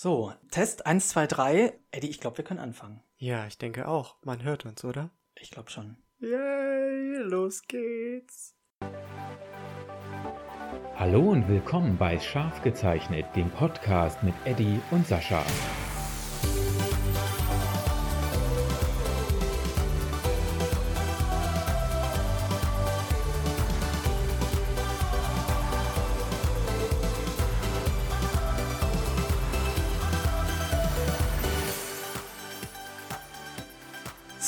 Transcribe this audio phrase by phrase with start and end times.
[0.00, 1.72] So, Test 1, 2, 3.
[1.90, 3.02] Eddie, ich glaube, wir können anfangen.
[3.16, 4.14] Ja, ich denke auch.
[4.22, 5.10] Man hört uns, oder?
[5.34, 5.96] Ich glaube schon.
[6.20, 8.54] Yay, los geht's.
[10.94, 15.44] Hallo und willkommen bei Scharf gezeichnet, dem Podcast mit Eddie und Sascha.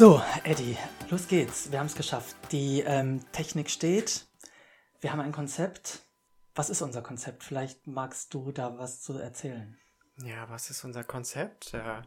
[0.01, 0.79] So, Eddie,
[1.11, 1.71] los geht's.
[1.71, 2.35] Wir haben es geschafft.
[2.53, 4.25] Die ähm, Technik steht.
[5.03, 6.01] Wir haben ein Konzept.
[6.55, 7.45] Was ist unser Konzept?
[7.45, 9.77] Vielleicht magst du da was zu erzählen.
[10.25, 11.75] Ja, was ist unser Konzept?
[11.75, 12.01] Äh,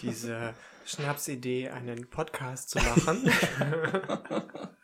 [0.00, 0.54] diese
[0.86, 3.28] Schnapsidee, einen Podcast zu machen.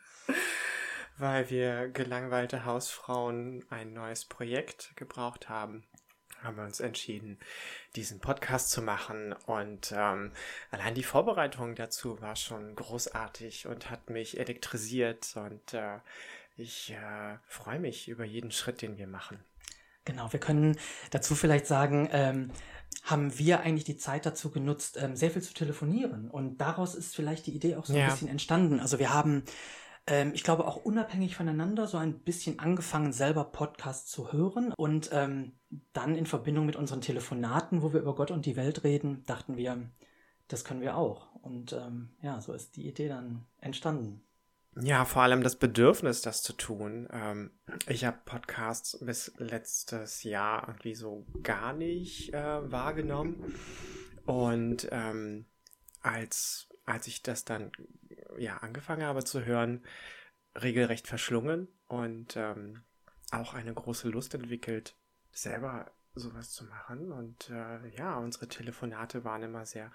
[1.17, 5.85] Weil wir gelangweilte Hausfrauen ein neues Projekt gebraucht haben
[6.43, 7.37] haben wir uns entschieden,
[7.95, 9.33] diesen Podcast zu machen.
[9.45, 10.31] Und ähm,
[10.71, 15.35] allein die Vorbereitung dazu war schon großartig und hat mich elektrisiert.
[15.35, 15.99] Und äh,
[16.57, 19.39] ich äh, freue mich über jeden Schritt, den wir machen.
[20.05, 20.77] Genau, wir können
[21.11, 22.51] dazu vielleicht sagen, ähm,
[23.03, 26.29] haben wir eigentlich die Zeit dazu genutzt, ähm, sehr viel zu telefonieren.
[26.29, 28.79] Und daraus ist vielleicht die Idee auch so ein bisschen entstanden.
[28.79, 29.43] Also wir haben
[30.07, 34.73] ähm, ich glaube auch unabhängig voneinander so ein bisschen angefangen, selber Podcasts zu hören.
[34.77, 35.53] Und ähm,
[35.93, 39.57] dann in Verbindung mit unseren Telefonaten, wo wir über Gott und die Welt reden, dachten
[39.57, 39.89] wir,
[40.47, 41.33] das können wir auch.
[41.41, 44.23] Und ähm, ja, so ist die Idee dann entstanden.
[44.79, 47.07] Ja, vor allem das Bedürfnis, das zu tun.
[47.11, 47.51] Ähm,
[47.87, 53.53] ich habe Podcasts bis letztes Jahr irgendwie so gar nicht äh, wahrgenommen.
[54.25, 55.45] Und ähm,
[56.01, 57.71] als, als ich das dann
[58.37, 59.83] ja, angefangen habe zu hören,
[60.61, 62.83] regelrecht verschlungen und ähm,
[63.31, 64.95] auch eine große Lust entwickelt,
[65.31, 67.11] selber sowas zu machen.
[67.11, 69.91] Und äh, ja, unsere Telefonate waren immer sehr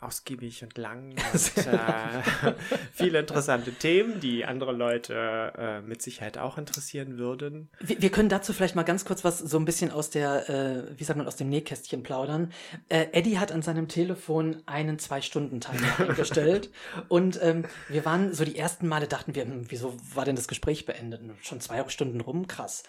[0.00, 2.54] ausgiebig und lang und äh,
[2.92, 7.70] viele interessante Themen, die andere Leute äh, mit Sicherheit auch interessieren würden.
[7.80, 10.98] Wir, wir, können dazu vielleicht mal ganz kurz was so ein bisschen aus der, äh,
[10.98, 12.52] wie sagt man, aus dem Nähkästchen plaudern.
[12.88, 16.70] Äh, Eddie hat an seinem Telefon einen Zwei-Stunden-Timer eingestellt
[17.08, 20.48] und ähm, wir waren so die ersten Male dachten wir, hm, wieso war denn das
[20.48, 21.20] Gespräch beendet?
[21.42, 22.82] Schon zwei Stunden rum, krass.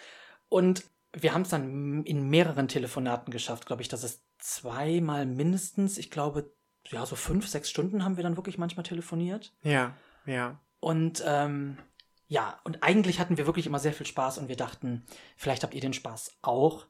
[0.49, 0.83] Und
[1.13, 6.11] wir haben es dann in mehreren Telefonaten geschafft, glaube ich, dass es zweimal mindestens, ich
[6.11, 6.51] glaube
[6.91, 9.53] ja, so fünf, sechs Stunden haben wir dann wirklich manchmal telefoniert.
[9.63, 9.95] Ja,
[10.25, 10.59] ja.
[10.79, 11.77] Und ähm,
[12.27, 15.03] ja, und eigentlich hatten wir wirklich immer sehr viel Spaß und wir dachten,
[15.35, 16.85] vielleicht habt ihr den Spaß auch,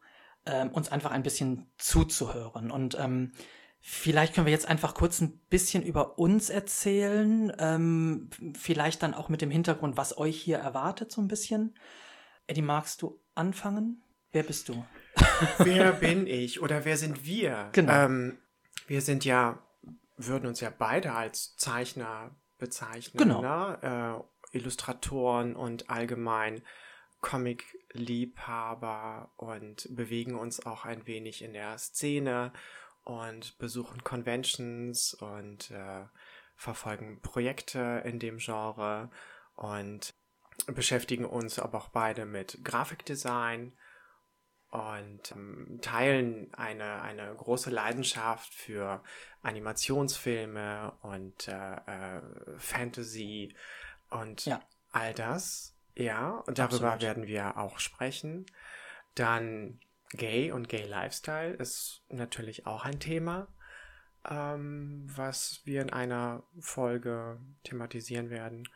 [0.46, 2.72] ähm, uns einfach ein bisschen zuzuhören.
[2.72, 3.32] Und ähm,
[3.80, 9.30] vielleicht können wir jetzt einfach kurz ein bisschen über uns erzählen, ähm, vielleicht dann auch
[9.30, 11.76] mit dem Hintergrund, was euch hier erwartet, so ein bisschen.
[12.48, 14.04] Eddie, magst du anfangen?
[14.32, 14.86] Wer bist du?
[15.59, 17.70] wer bin ich oder wer sind wir?
[17.72, 17.94] Genau.
[17.94, 18.38] Ähm,
[18.88, 19.59] wir sind ja
[20.28, 23.41] würden uns ja beide als Zeichner bezeichnen, genau.
[23.41, 24.25] ne?
[24.52, 26.62] äh, Illustratoren und allgemein
[27.22, 32.52] Comic-Liebhaber und bewegen uns auch ein wenig in der Szene
[33.03, 36.06] und besuchen Conventions und äh,
[36.56, 39.09] verfolgen Projekte in dem Genre
[39.56, 40.13] und
[40.68, 43.74] beschäftigen uns aber auch beide mit Grafikdesign
[44.72, 49.03] und ähm, teilen eine, eine große Leidenschaft für
[49.41, 52.22] Animationsfilme und äh, äh,
[52.57, 53.56] Fantasy
[54.09, 54.62] und ja.
[54.91, 55.75] all das.
[55.96, 57.02] Ja, und darüber Absolut.
[57.02, 58.46] werden wir auch sprechen.
[59.16, 59.79] Dann
[60.12, 63.47] Gay und Gay Lifestyle ist natürlich auch ein Thema,
[64.29, 68.68] ähm, was wir in einer Folge thematisieren werden.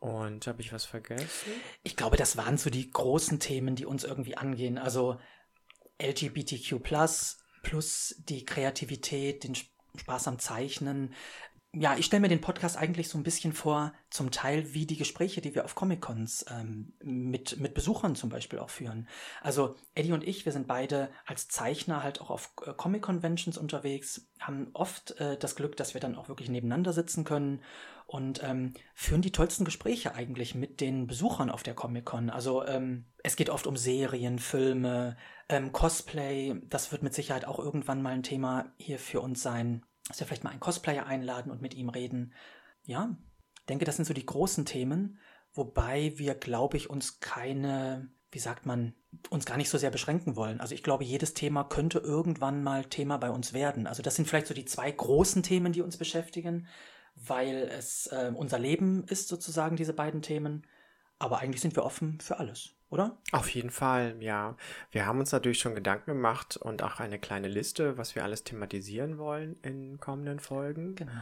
[0.00, 1.52] Und habe ich was vergessen?
[1.82, 4.78] Ich glaube, das waren so die großen Themen, die uns irgendwie angehen.
[4.78, 5.20] Also
[6.02, 11.14] LGBTQ plus die Kreativität, den Spaß am Zeichnen,
[11.72, 14.96] ja, ich stelle mir den Podcast eigentlich so ein bisschen vor, zum Teil wie die
[14.96, 19.06] Gespräche, die wir auf Comic-Cons ähm, mit, mit Besuchern zum Beispiel auch führen.
[19.40, 24.28] Also Eddie und ich, wir sind beide als Zeichner halt auch auf äh, Comic-Conventions unterwegs,
[24.40, 27.62] haben oft äh, das Glück, dass wir dann auch wirklich nebeneinander sitzen können
[28.06, 32.30] und ähm, führen die tollsten Gespräche eigentlich mit den Besuchern auf der Comic-Con.
[32.30, 35.16] Also ähm, es geht oft um Serien, Filme,
[35.48, 36.60] ähm, Cosplay.
[36.68, 40.26] Das wird mit Sicherheit auch irgendwann mal ein Thema hier für uns sein dass wir
[40.26, 42.34] vielleicht mal einen Cosplayer einladen und mit ihm reden.
[42.84, 43.16] Ja,
[43.68, 45.18] denke, das sind so die großen Themen,
[45.52, 48.94] wobei wir, glaube ich, uns keine, wie sagt man,
[49.30, 50.60] uns gar nicht so sehr beschränken wollen.
[50.60, 53.86] Also ich glaube, jedes Thema könnte irgendwann mal Thema bei uns werden.
[53.86, 56.68] Also das sind vielleicht so die zwei großen Themen, die uns beschäftigen,
[57.14, 60.66] weil es äh, unser Leben ist sozusagen, diese beiden Themen.
[61.18, 62.70] Aber eigentlich sind wir offen für alles.
[62.90, 63.16] Oder?
[63.32, 64.56] Auf jeden Fall, ja.
[64.90, 68.44] Wir haben uns natürlich schon Gedanken gemacht und auch eine kleine Liste, was wir alles
[68.44, 70.96] thematisieren wollen in kommenden Folgen.
[70.96, 71.12] Genau.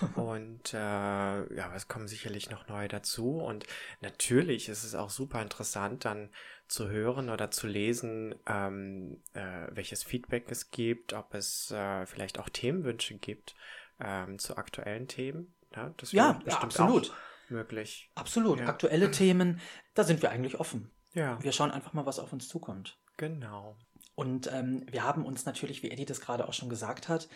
[0.14, 3.38] Und äh, ja, es kommen sicherlich noch neue dazu.
[3.38, 3.66] Und
[4.00, 6.30] natürlich ist es auch super interessant, dann
[6.68, 12.38] zu hören oder zu lesen, ähm, äh, welches Feedback es gibt, ob es äh, vielleicht
[12.38, 13.54] auch Themenwünsche gibt
[14.00, 15.52] ähm, zu aktuellen Themen.
[15.74, 17.12] Ja, das Ja, ja, absolut.
[17.48, 18.10] möglich.
[18.14, 18.60] Absolut.
[18.60, 18.68] Ja.
[18.68, 19.60] Aktuelle Themen,
[19.94, 20.90] da sind wir eigentlich offen.
[21.14, 22.98] Ja, Wir schauen einfach mal, was auf uns zukommt.
[23.16, 23.76] genau.
[24.14, 27.28] Und ähm, wir haben uns natürlich, wie Eddie das gerade auch schon gesagt hat,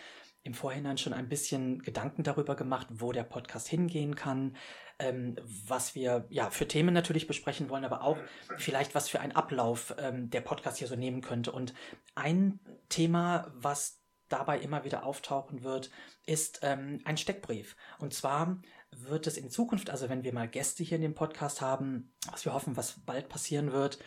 [0.43, 4.56] im Vorhinein schon ein bisschen Gedanken darüber gemacht, wo der Podcast hingehen kann,
[4.99, 8.19] ähm, was wir ja für Themen natürlich besprechen wollen, aber auch
[8.58, 11.50] vielleicht was für einen Ablauf ähm, der Podcast hier so nehmen könnte.
[11.50, 11.73] Und
[12.14, 15.90] ein Thema, was dabei immer wieder auftauchen wird,
[16.26, 17.75] ist ähm, ein Steckbrief.
[17.99, 18.61] Und zwar
[19.02, 22.44] wird es in Zukunft, also wenn wir mal Gäste hier in dem Podcast haben, was
[22.44, 23.98] wir hoffen, was bald passieren wird,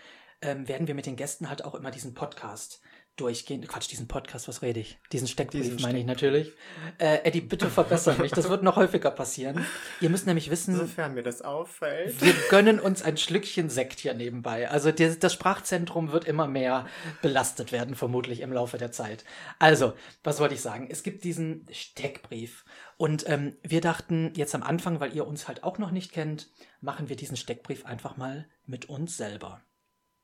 [0.42, 2.82] ähm, werden wir mit den Gästen halt auch immer diesen Podcast
[3.20, 3.66] durchgehen.
[3.68, 4.98] Quatsch, diesen Podcast, was rede ich?
[5.12, 6.54] Diesen Steckbrief Diesen meine ich natürlich.
[6.98, 8.32] Äh, Eddie, bitte verbessere mich.
[8.32, 9.66] Das wird noch häufiger passieren.
[10.00, 12.22] Ihr müsst nämlich wissen, Sofern mir das auffällt.
[12.22, 14.70] wir gönnen uns ein Schlückchen Sekt hier nebenbei.
[14.70, 16.88] Also der, das Sprachzentrum wird immer mehr
[17.22, 19.26] belastet werden, vermutlich im Laufe der Zeit.
[19.60, 19.94] Also,
[20.24, 20.88] was wollte ich sagen?
[20.90, 22.64] Es gibt diesen Steckbrief.
[23.00, 26.50] Und ähm, wir dachten jetzt am Anfang, weil ihr uns halt auch noch nicht kennt,
[26.82, 29.62] machen wir diesen Steckbrief einfach mal mit uns selber.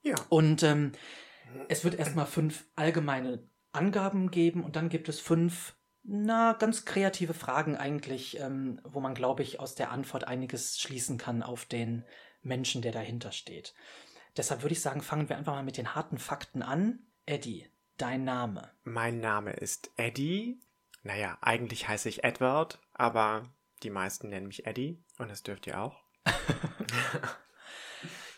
[0.01, 0.15] Ja.
[0.27, 0.91] Und ähm,
[1.69, 7.33] es wird erstmal fünf allgemeine Angaben geben und dann gibt es fünf, na, ganz kreative
[7.33, 12.03] Fragen eigentlich, ähm, wo man, glaube ich, aus der Antwort einiges schließen kann auf den
[12.41, 13.73] Menschen, der dahinter steht.
[14.35, 16.99] Deshalb würde ich sagen, fangen wir einfach mal mit den harten Fakten an.
[17.25, 18.69] Eddie, dein Name.
[18.83, 20.59] Mein Name ist Eddie.
[21.05, 23.43] Naja, eigentlich heiße ich Edward, aber
[23.83, 26.01] die meisten nennen mich Eddie und das dürft ihr auch.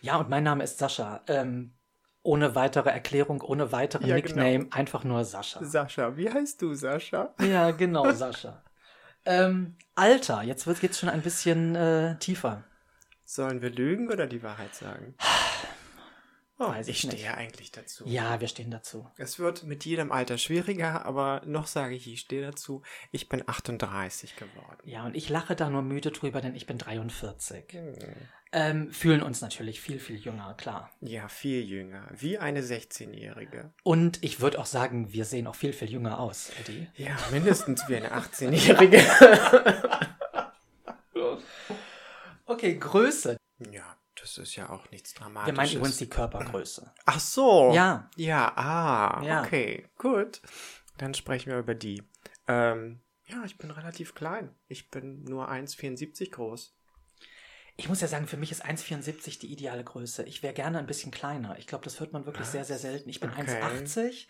[0.01, 1.21] Ja, und mein Name ist Sascha.
[1.27, 1.73] Ähm,
[2.21, 5.63] ohne weitere Erklärung, ohne weiteren Ja, Nickname, einfach nur Sascha.
[5.65, 7.33] Sascha, wie heißt du, Sascha?
[7.41, 8.63] Ja, genau, Sascha.
[9.25, 12.63] ähm, Alter, jetzt wird jetzt schon ein bisschen äh, tiefer.
[13.25, 15.15] Sollen wir lügen oder die Wahrheit sagen?
[16.59, 17.19] Oh, Weiß ich ich nicht.
[17.19, 18.04] stehe eigentlich dazu.
[18.07, 19.07] Ja, wir stehen dazu.
[19.18, 22.81] Es wird mit jedem Alter schwieriger, aber noch sage ich, ich stehe dazu.
[23.12, 24.80] Ich bin 38 geworden.
[24.83, 27.65] Ja, und ich lache da nur müde drüber, denn ich bin 43.
[27.74, 27.94] Hm.
[28.54, 30.89] Ähm, fühlen uns natürlich viel, viel jünger, klar.
[31.01, 32.07] Ja, viel jünger.
[32.15, 33.74] Wie eine 16-Jährige.
[33.83, 36.88] Und ich würde auch sagen, wir sehen auch viel, viel jünger aus, Eddie.
[36.95, 39.04] Ja, mindestens wie eine 18-Jährige.
[42.45, 43.36] Okay, Größe.
[43.71, 43.96] ja,
[44.27, 45.57] das ist ja auch nichts Wir Dramatisches.
[45.57, 46.94] meinen übrigens die Körpergröße.
[47.06, 47.71] Ach so.
[47.74, 48.09] Ja.
[48.15, 49.44] Ja, ah, Ja.
[49.44, 50.41] okay, gut.
[50.97, 52.03] Dann sprechen wir über die.
[52.47, 54.53] Ähm, ja, ich bin relativ klein.
[54.68, 56.74] Ich bin nur 1,74 groß.
[57.79, 60.24] Ich muss ja sagen, für mich ist 1,74 die ideale Größe.
[60.24, 61.59] Ich wäre gerne ein bisschen kleiner.
[61.59, 63.07] Ich glaube, das hört man wirklich sehr, sehr selten.
[63.09, 63.41] Ich bin Okay.
[63.62, 64.27] 1,80.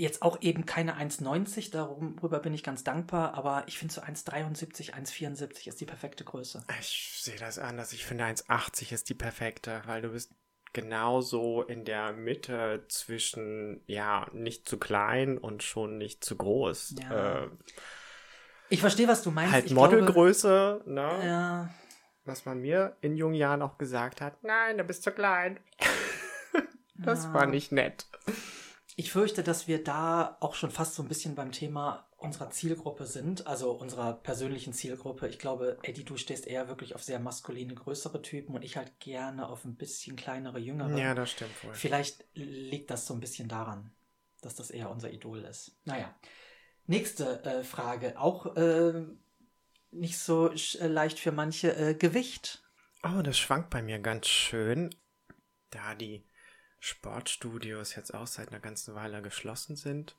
[0.00, 4.94] Jetzt auch eben keine 1,90, darüber bin ich ganz dankbar, aber ich finde so 1,73,
[4.94, 6.64] 1,74 ist die perfekte Größe.
[6.80, 7.92] Ich sehe das anders.
[7.92, 10.32] Ich finde 1,80 ist die perfekte, weil du bist
[10.72, 16.94] genauso in der Mitte zwischen, ja, nicht zu klein und schon nicht zu groß.
[17.02, 17.42] Ja.
[17.44, 17.48] Äh,
[18.70, 19.52] Ich verstehe, was du meinst.
[19.52, 21.10] halt ich glaube, Modelgröße, ne?
[21.26, 21.70] Ja,
[22.24, 24.42] Was man mir in jungen Jahren auch gesagt hat.
[24.44, 25.60] Nein, du bist zu klein.
[26.94, 27.34] das Ja.
[27.34, 28.06] war nicht nett.
[29.00, 33.06] Ich fürchte, dass wir da auch schon fast so ein bisschen beim Thema unserer Zielgruppe
[33.06, 35.26] sind, also unserer persönlichen Zielgruppe.
[35.26, 39.00] Ich glaube, Eddie, du stehst eher wirklich auf sehr maskuline, größere Typen und ich halt
[39.00, 40.98] gerne auf ein bisschen kleinere, jüngere.
[40.98, 41.72] Ja, das stimmt wohl.
[41.72, 43.90] Vielleicht liegt das so ein bisschen daran,
[44.42, 45.78] dass das eher unser Idol ist.
[45.86, 46.14] Naja.
[46.86, 49.06] Nächste äh, Frage, auch äh,
[49.92, 51.74] nicht so äh, leicht für manche.
[51.74, 52.62] Äh, Gewicht.
[53.02, 54.94] Oh, das schwankt bei mir ganz schön.
[55.70, 56.22] Da die
[56.80, 60.16] Sportstudios jetzt auch seit einer ganzen Weile geschlossen sind.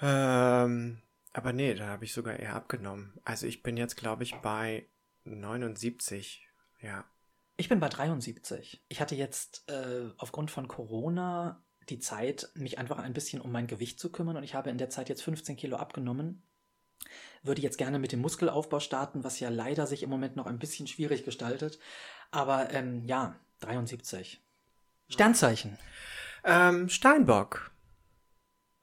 [0.00, 3.18] Ähm, aber nee, da habe ich sogar eher abgenommen.
[3.24, 4.86] Also ich bin jetzt, glaube ich, bei
[5.24, 6.46] 79.
[6.80, 7.04] Ja.
[7.56, 8.84] Ich bin bei 73.
[8.88, 13.68] Ich hatte jetzt äh, aufgrund von Corona die Zeit, mich einfach ein bisschen um mein
[13.68, 16.42] Gewicht zu kümmern und ich habe in der Zeit jetzt 15 Kilo abgenommen.
[17.42, 20.58] Würde jetzt gerne mit dem Muskelaufbau starten, was ja leider sich im Moment noch ein
[20.58, 21.78] bisschen schwierig gestaltet.
[22.30, 24.42] Aber ähm, ja, 73.
[25.08, 25.78] Sternzeichen.
[26.44, 27.70] Ähm, Steinbock.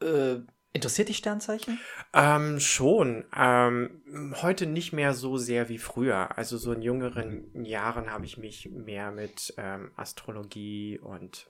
[0.01, 0.37] Äh,
[0.73, 1.79] interessiert dich Sternzeichen?
[2.13, 3.25] Ähm, schon.
[3.35, 4.01] Ähm,
[4.41, 6.37] heute nicht mehr so sehr wie früher.
[6.37, 11.49] Also so in jüngeren Jahren habe ich mich mehr mit ähm, Astrologie und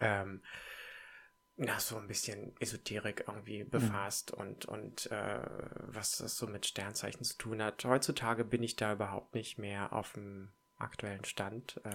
[0.00, 0.42] ähm,
[1.56, 5.40] na, so ein bisschen Esoterik irgendwie befasst und, und äh,
[5.86, 7.84] was das so mit Sternzeichen zu tun hat.
[7.84, 11.80] Heutzutage bin ich da überhaupt nicht mehr auf dem aktuellen Stand.
[11.84, 11.90] Äh,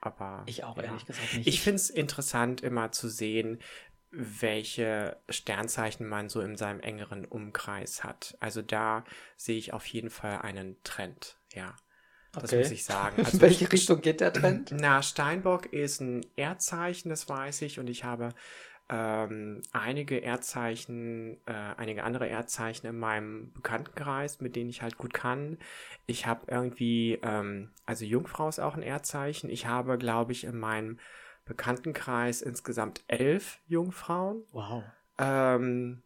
[0.00, 0.84] aber Ich auch, ja.
[0.84, 1.46] ehrlich gesagt nicht.
[1.48, 3.58] Ich finde es interessant, immer zu sehen,
[4.12, 8.36] welche Sternzeichen man so in seinem engeren Umkreis hat.
[8.40, 9.04] Also da
[9.36, 11.74] sehe ich auf jeden Fall einen Trend, ja.
[12.32, 12.58] Das Okay.
[12.58, 13.16] muss ich sagen.
[13.18, 14.70] In Also welche Richtung geht der Trend?
[14.70, 18.30] na, Steinbock ist ein Erdzeichen, das weiß ich, und ich habe
[18.92, 25.14] ähm, einige Erdzeichen, äh, einige andere Erdzeichen in meinem Bekanntenkreis, mit denen ich halt gut
[25.14, 25.58] kann.
[26.06, 29.48] Ich habe irgendwie, ähm, also Jungfrau ist auch ein Erdzeichen.
[29.48, 30.98] Ich habe, glaube ich, in meinem
[31.44, 34.42] Bekanntenkreis insgesamt elf Jungfrauen.
[34.50, 34.82] Wow.
[35.18, 36.02] Ähm,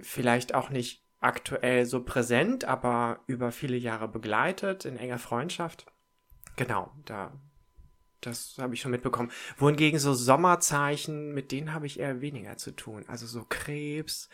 [0.00, 5.86] vielleicht auch nicht aktuell so präsent, aber über viele Jahre begleitet, in enger Freundschaft.
[6.56, 7.32] Genau, da,
[8.22, 9.30] das habe ich schon mitbekommen.
[9.58, 13.04] Wohingegen so Sommerzeichen, mit denen habe ich eher weniger zu tun.
[13.08, 14.28] Also so Krebs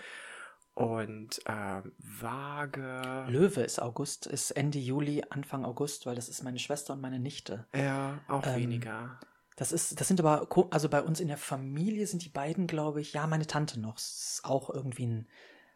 [0.75, 3.27] und ähm, Waage.
[3.29, 7.19] Löwe ist August, ist Ende Juli, Anfang August, weil das ist meine Schwester und meine
[7.19, 7.67] Nichte.
[7.75, 9.19] Ja, auch Ähm, weniger.
[9.57, 13.01] Das ist, das sind aber, also bei uns in der Familie sind die beiden, glaube
[13.01, 15.29] ich, ja, meine Tante noch, ist auch irgendwie ein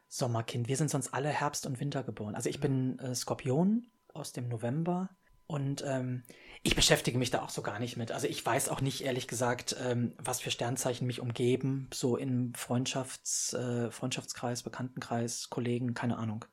[0.07, 0.69] Sommerkind.
[0.69, 2.37] Wir sind sonst alle Herbst und Winter geboren.
[2.37, 5.09] Also ich bin äh, Skorpion aus dem November
[5.52, 6.23] und ähm,
[6.62, 8.11] ich beschäftige mich da auch so gar nicht mit.
[8.11, 12.54] Also ich weiß auch nicht, ehrlich gesagt, ähm, was für Sternzeichen mich umgeben, so im
[12.54, 16.47] Freundschafts, äh, Freundschaftskreis, Bekanntenkreis, Kollegen, keine Ahnung.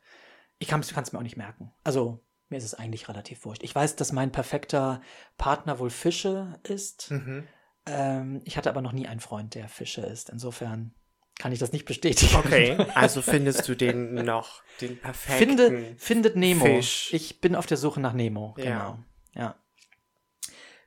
[0.58, 1.72] Ich kann es mir auch nicht merken.
[1.86, 3.64] Also mir ist es eigentlich relativ wurscht.
[3.64, 5.02] Ich weiß, dass mein perfekter
[5.38, 7.12] Partner wohl Fische ist.
[7.12, 7.48] Mhm.
[7.86, 10.30] Ähm, ich hatte aber noch nie einen Freund, der Fische ist.
[10.30, 10.94] Insofern
[11.40, 12.36] kann ich das nicht bestätigen.
[12.36, 16.66] Okay, also findest du den noch, den perfekten Finde, findet Nemo.
[16.66, 17.12] Fisch.
[17.14, 18.54] Ich bin auf der Suche nach Nemo.
[18.58, 18.64] Ja.
[18.64, 19.00] Genau.
[19.34, 19.56] Ja.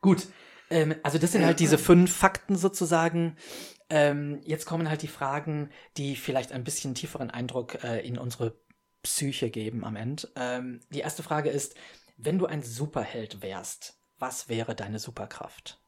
[0.00, 0.28] Gut.
[0.70, 3.36] Ähm, also das sind halt diese fünf Fakten sozusagen.
[3.90, 8.56] Ähm, jetzt kommen halt die Fragen, die vielleicht ein bisschen tieferen Eindruck äh, in unsere
[9.02, 10.28] Psyche geben am Ende.
[10.36, 11.74] Ähm, die erste Frage ist,
[12.16, 15.80] wenn du ein Superheld wärst, was wäre deine Superkraft?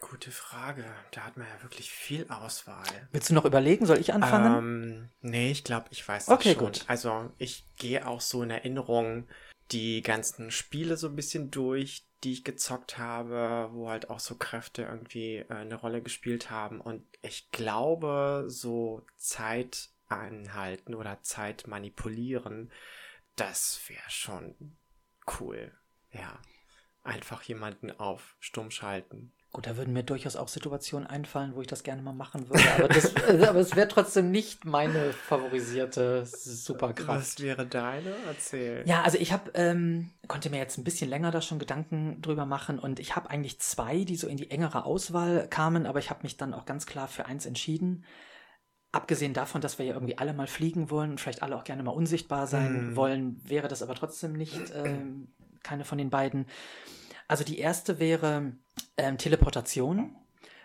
[0.00, 0.84] Gute Frage.
[1.10, 3.08] Da hat man ja wirklich viel Auswahl.
[3.12, 3.86] Willst du noch überlegen?
[3.86, 4.58] Soll ich anfangen?
[4.58, 6.64] Ähm, nee, ich glaube, ich weiß das Okay, schon.
[6.64, 6.84] gut.
[6.86, 9.26] Also ich gehe auch so in Erinnerung
[9.72, 14.36] die ganzen Spiele so ein bisschen durch, die ich gezockt habe, wo halt auch so
[14.36, 16.80] Kräfte irgendwie äh, eine Rolle gespielt haben.
[16.80, 22.70] Und ich glaube, so Zeit anhalten oder Zeit manipulieren,
[23.34, 24.76] das wäre schon
[25.40, 25.72] cool.
[26.12, 26.38] Ja.
[27.02, 29.32] Einfach jemanden auf stumm schalten.
[29.52, 32.62] Gut, da würden mir durchaus auch Situationen einfallen, wo ich das gerne mal machen würde.
[32.76, 37.08] Aber, das, äh, aber es wäre trotzdem nicht meine favorisierte Superkraft.
[37.08, 38.14] Was wäre deine?
[38.26, 38.82] Erzähl.
[38.86, 42.44] Ja, also ich habe, ähm, konnte mir jetzt ein bisschen länger da schon Gedanken drüber
[42.44, 46.10] machen und ich habe eigentlich zwei, die so in die engere Auswahl kamen, aber ich
[46.10, 48.04] habe mich dann auch ganz klar für eins entschieden.
[48.92, 51.82] Abgesehen davon, dass wir ja irgendwie alle mal fliegen wollen und vielleicht alle auch gerne
[51.82, 52.96] mal unsichtbar sein Hm.
[52.96, 55.28] wollen, wäre das aber trotzdem nicht ähm,
[55.62, 56.46] keine von den beiden.
[57.28, 58.52] Also die erste wäre
[58.96, 60.14] ähm, Teleportation,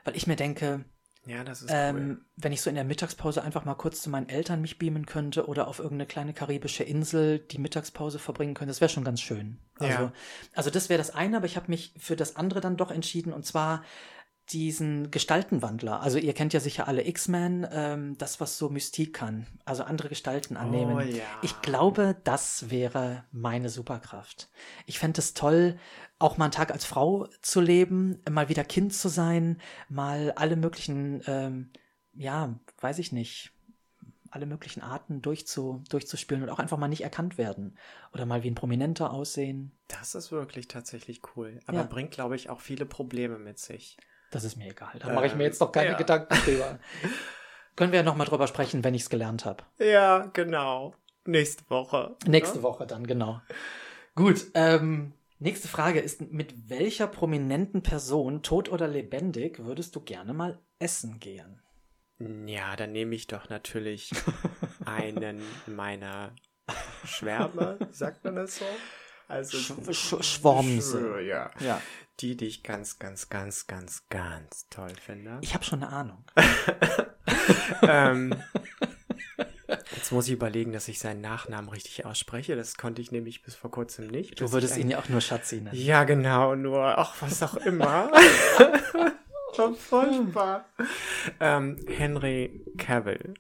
[0.04, 0.86] weil ich mir denke,
[1.26, 2.26] Ja, das ist ähm, cool.
[2.38, 5.48] wenn ich so in der Mittagspause einfach mal kurz zu meinen Eltern mich beamen könnte
[5.48, 9.60] oder auf irgendeine kleine karibische Insel die Mittagspause verbringen könnte, das wäre schon ganz schön.
[9.80, 10.14] Also, Ja.
[10.56, 13.34] also das wäre das eine, aber ich habe mich für das andere dann doch entschieden
[13.34, 13.84] und zwar
[14.50, 16.02] diesen Gestaltenwandler.
[16.02, 20.10] Also ihr kennt ja sicher alle X-Men, ähm, das, was so Mystik kann, also andere
[20.10, 20.98] Gestalten annehmen.
[20.98, 21.24] Oh, ja.
[21.42, 24.50] Ich glaube, das wäre meine Superkraft.
[24.86, 25.78] Ich fände es toll,
[26.20, 30.56] auch mal einen Tag als Frau zu leben, mal wieder Kind zu sein, mal alle
[30.56, 31.70] möglichen, ähm,
[32.14, 33.54] ja, weiß ich nicht,
[34.32, 37.78] alle möglichen Arten durchzu, durchzuspielen und auch einfach mal nicht erkannt werden.
[38.14, 39.72] Oder mal wie ein Prominenter aussehen.
[39.88, 41.60] Das ist wirklich tatsächlich cool.
[41.66, 41.84] Aber Ja.
[41.84, 43.98] bringt, glaube ich, auch viele Probleme mit sich.
[44.32, 44.98] Das ist mir egal.
[45.00, 45.98] Da mache ich mir Ähm, jetzt noch keine ja.
[45.98, 46.80] Gedanken drüber.
[47.76, 49.64] Können wir ja noch mal drüber sprechen, wenn ich es gelernt habe.
[49.78, 50.96] Ja, genau.
[51.26, 52.16] Nächste Woche.
[52.26, 52.64] Nächste ne?
[52.64, 53.42] Woche dann, genau.
[54.16, 60.34] Gut, ähm, nächste Frage ist, mit welcher prominenten Person, tot oder lebendig, würdest du gerne
[60.34, 61.62] mal essen gehen?
[62.46, 64.12] Ja, dann nehme ich doch natürlich
[64.86, 66.34] einen meiner
[67.06, 68.66] Schwärme, sagt man das so?
[69.32, 71.22] Also Sch Sch Schwormse.
[71.22, 71.52] Ja.
[71.62, 71.82] Ja.
[72.20, 75.38] Die, die ich ganz, ganz, ganz, ganz, ganz toll finde.
[75.40, 76.26] Ich habe schon eine Ahnung.
[77.82, 78.36] ähm,
[79.96, 82.58] jetzt muss ich überlegen, dass ich seinen Nachnamen richtig ausspreche.
[82.58, 84.42] Das konnte ich nämlich bis vor kurzem nicht.
[84.42, 85.78] Du würdest ihn ja auch nur Schatzi nennen.
[85.78, 88.12] Ja, genau, nur, ach, was auch immer.
[89.58, 90.66] oh, furchtbar.
[91.40, 93.34] ähm, Henry Cavill.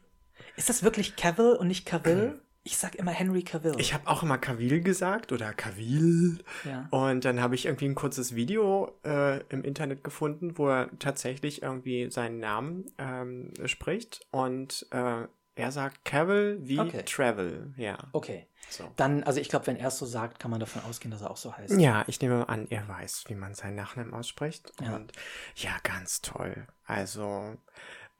[0.55, 2.39] Ist das wirklich Cavill und nicht Cavill?
[2.63, 3.73] Ich sag immer Henry Cavill.
[3.79, 6.43] Ich habe auch immer Cavill gesagt oder Cavill.
[6.63, 6.87] ja.
[6.91, 11.63] Und dann habe ich irgendwie ein kurzes Video äh, im Internet gefunden, wo er tatsächlich
[11.63, 14.21] irgendwie seinen Namen ähm, spricht.
[14.29, 15.23] Und äh,
[15.55, 17.03] Er sagt Cavill wie Okay.
[17.03, 17.97] Travel, ja.
[18.13, 18.45] Okay.
[18.69, 18.89] So.
[18.95, 21.31] Dann, also ich glaube, wenn er es so sagt, kann man davon ausgehen, dass er
[21.31, 21.79] auch so heißt.
[21.79, 24.71] Ja, ich nehme an, er weiß, wie man seinen Nachnamen ausspricht.
[24.81, 24.95] Ja.
[24.95, 25.11] Und
[25.55, 26.67] ja, ganz toll.
[26.85, 27.57] Also,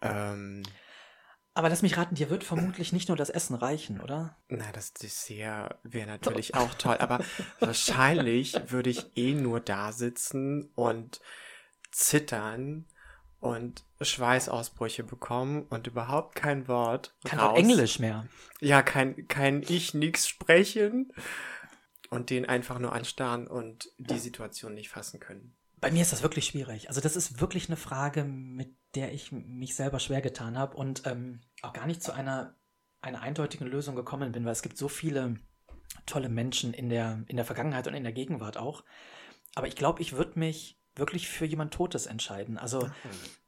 [0.02, 0.64] ähm,
[1.54, 4.38] Aber lass mich raten, dir wird vermutlich nicht nur das Essen reichen, oder?
[4.48, 7.20] na, das Dessert wäre natürlich auch toll, aber
[7.60, 11.20] wahrscheinlich würde ich eh nur da sitzen und
[11.92, 12.86] zittern
[13.42, 17.16] und Schweißausbrüche bekommen und überhaupt kein Wort.
[17.26, 17.52] Kann raus.
[17.52, 18.28] auch Englisch mehr.
[18.62, 21.12] Ja, kein, kein Ich nix sprechen
[22.10, 25.56] und den einfach nur anstarren und die Situation nicht fassen können.
[25.82, 26.88] Bei mir ist das wirklich schwierig.
[26.90, 31.04] Also das ist wirklich eine Frage, mit der ich mich selber schwer getan habe und
[31.06, 32.56] ähm, auch gar nicht zu einer,
[33.02, 35.36] einer eindeutigen Lösung gekommen bin, weil es gibt so viele
[36.06, 38.84] tolle Menschen in der, in der Vergangenheit und in der Gegenwart auch.
[39.56, 42.58] Aber ich glaube, ich würde mich wirklich für jemand Totes entscheiden.
[42.58, 42.90] Also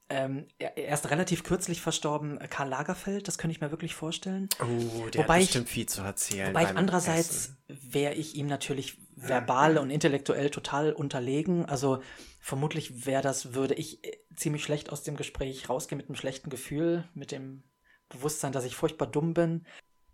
[0.09, 4.49] ähm, er, ist relativ kürzlich verstorben, äh, Karl Lagerfeld, das könnte ich mir wirklich vorstellen.
[4.61, 6.49] Oh, der Wobei hat ich- bestimmt viel zu erzählen.
[6.49, 11.65] Wobei ich andererseits wäre ich ihm natürlich verbal und intellektuell total unterlegen.
[11.65, 12.01] Also
[12.39, 16.49] vermutlich wäre das, würde ich äh, ziemlich schlecht aus dem Gespräch rausgehen mit einem schlechten
[16.49, 17.63] Gefühl, mit dem
[18.09, 19.65] Bewusstsein, dass ich furchtbar dumm bin.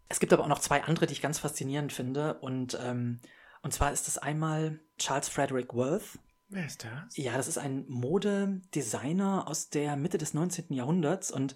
[0.07, 2.35] Es gibt aber auch noch zwei andere, die ich ganz faszinierend finde.
[2.35, 3.19] Und, ähm,
[3.61, 6.19] und zwar ist das einmal Charles Frederick Worth.
[6.49, 7.15] Wer ist das?
[7.15, 10.73] Ja, das ist ein Modedesigner aus der Mitte des 19.
[10.73, 11.31] Jahrhunderts.
[11.31, 11.55] Und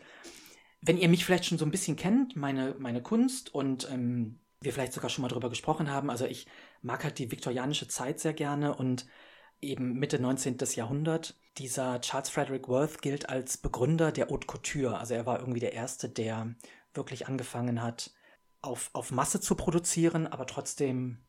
[0.82, 4.72] wenn ihr mich vielleicht schon so ein bisschen kennt, meine, meine Kunst und ähm, wir
[4.72, 6.46] vielleicht sogar schon mal drüber gesprochen haben, also ich
[6.82, 9.08] mag halt die viktorianische Zeit sehr gerne und
[9.62, 10.58] eben Mitte 19.
[10.76, 11.40] Jahrhundert.
[11.58, 15.00] Dieser Charles Frederick Worth gilt als Begründer der Haute Couture.
[15.00, 16.54] Also er war irgendwie der Erste, der
[16.94, 18.12] wirklich angefangen hat,
[18.62, 21.24] auf, auf Masse zu produzieren, aber trotzdem,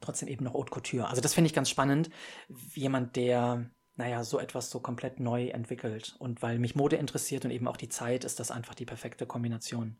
[0.00, 1.08] trotzdem eben noch Haute Couture.
[1.08, 2.10] Also das finde ich ganz spannend.
[2.74, 6.16] Jemand, der, naja, so etwas so komplett neu entwickelt.
[6.18, 9.26] Und weil mich Mode interessiert und eben auch die Zeit, ist das einfach die perfekte
[9.26, 9.98] Kombination.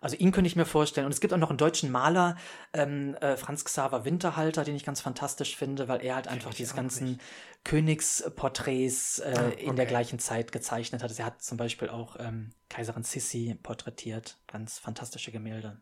[0.00, 1.06] Also ihn könnte ich mir vorstellen.
[1.06, 2.36] Und es gibt auch noch einen deutschen Maler,
[2.72, 6.74] ähm, äh, Franz Xaver Winterhalter, den ich ganz fantastisch finde, weil er halt einfach diese
[6.74, 7.20] ganzen nicht.
[7.64, 9.86] Königsporträts äh, Ah, in der okay.
[9.86, 11.10] gleichen Zeit gezeichnet hat.
[11.10, 14.38] Also er hat zum Beispiel auch ähm, Kaiserin Sissi porträtiert.
[14.46, 15.80] Ganz fantastische Gemälde.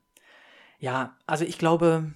[0.78, 2.14] Ja, also ich glaube,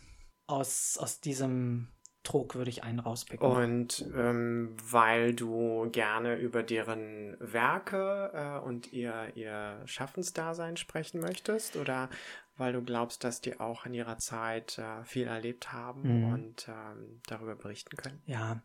[0.51, 1.89] aus, aus diesem
[2.23, 3.47] Trog würde ich einen rauspicken.
[3.47, 11.77] Und ähm, weil du gerne über deren Werke äh, und ihr, ihr Schaffensdasein sprechen möchtest
[11.77, 12.11] oder
[12.59, 16.33] weil du glaubst, dass die auch in ihrer Zeit äh, viel erlebt haben Mhm.
[16.35, 18.21] und ähm, darüber berichten können?
[18.27, 18.61] Ja,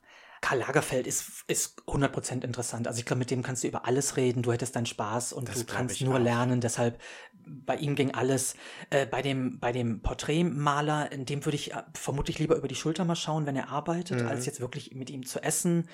[0.46, 2.88] Karl Lagerfeld ist, ist 100% interessant.
[2.88, 4.44] Also ich glaube, mit dem kannst du über alles reden.
[4.44, 6.20] Du hättest deinen Spaß und Das du kannst nur auch.
[6.20, 6.62] lernen.
[6.62, 7.02] Deshalb,
[7.34, 8.56] bei ihm ging alles.
[8.92, 12.76] Äh, bei, dem, bei dem Porträtmaler, in dem würde ich äh, vermutlich lieber über die
[12.76, 14.28] Schulter mal schauen, wenn er arbeitet, Mhm.
[14.28, 15.90] als jetzt wirklich mit ihm zu essen.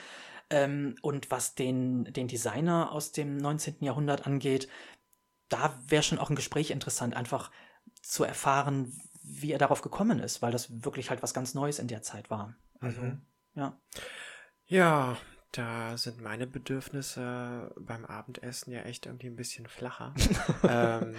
[0.50, 3.78] Ähm, und was den, den Designer aus dem 19.
[3.86, 4.68] Jahrhundert angeht,
[5.48, 7.52] da wäre schon auch ein Gespräch interessant, einfach
[8.02, 8.92] zu erfahren,
[9.24, 12.30] wie er darauf gekommen ist, weil das wirklich halt was ganz Neues in der Zeit
[12.30, 12.54] war.
[12.82, 13.22] Also, Mhm.
[13.56, 13.80] ja.
[14.72, 15.18] Ja,
[15.52, 20.14] da sind meine Bedürfnisse beim Abendessen ja echt irgendwie ein bisschen flacher.
[20.64, 21.14] ähm,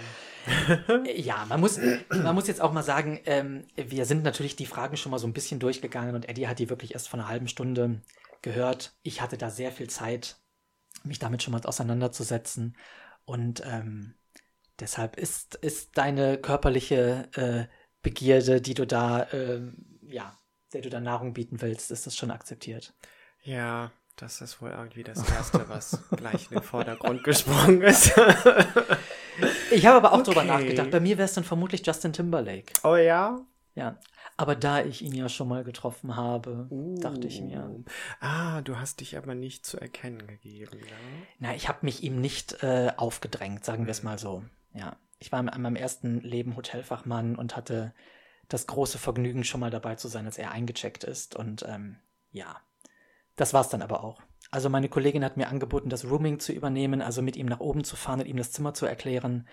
[1.15, 4.97] Ja, man muss, man muss jetzt auch mal sagen, ähm, wir sind natürlich die Fragen
[4.97, 7.47] schon mal so ein bisschen durchgegangen und Eddie hat die wirklich erst vor einer halben
[7.47, 8.01] Stunde
[8.41, 8.97] gehört.
[9.03, 10.37] Ich hatte da sehr viel Zeit,
[11.03, 12.75] mich damit schon mal auseinanderzusetzen.
[13.25, 14.15] Und ähm,
[14.79, 17.65] deshalb ist, ist deine körperliche äh,
[18.01, 20.39] Begierde, die du da, ähm, ja,
[20.73, 22.95] der du da Nahrung bieten willst, ist das schon akzeptiert.
[23.43, 28.13] Ja, das ist wohl irgendwie das Erste, was gleich in den Vordergrund gesprungen ist.
[29.71, 30.47] Ich habe aber auch drüber Okay.
[30.47, 30.91] nachgedacht.
[30.91, 32.71] Bei mir wäre es dann vermutlich Justin Timberlake.
[32.83, 33.39] oh ja?
[33.73, 33.97] Ja.
[34.37, 36.67] Aber da ich ihn ja schon mal getroffen habe,
[37.01, 37.67] dachte ich mir.
[37.67, 37.83] Uh.
[38.19, 40.85] Ah, du hast dich aber nicht zu erkennen gegeben, ne?
[41.39, 44.43] Na, ich habe mich ihm nicht äh, aufgedrängt, sagen wir es mal so.
[44.75, 47.91] Ja, ich war in meinem ersten Leben Hotelfachmann und hatte
[48.49, 51.35] das große Vergnügen, schon mal dabei zu sein, als er eingecheckt ist.
[51.35, 51.97] Und ähm,
[52.31, 52.57] ja,
[53.35, 54.21] das war's dann aber auch.
[54.51, 57.83] Also meine Kollegin hat mir angeboten, das Rooming zu übernehmen, also mit ihm nach oben
[57.83, 59.47] zu fahren und ihm das Zimmer zu erklären.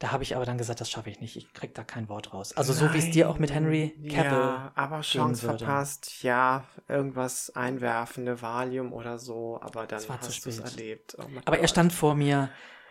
[0.00, 1.36] Da habe ich aber dann gesagt, das schaffe ich nicht.
[1.36, 2.56] Ich krieg da kein Wort raus.
[2.56, 4.32] Also so wie es dir auch mit Henry Cavill.
[4.32, 6.24] Ja, aber Chance verpasst.
[6.24, 11.16] Ja, irgendwas einwerfen, eine Valium oder so, aber dann hast du es erlebt.
[11.20, 11.70] Oh Aber er Gott.
[11.70, 12.48] stand vor mir.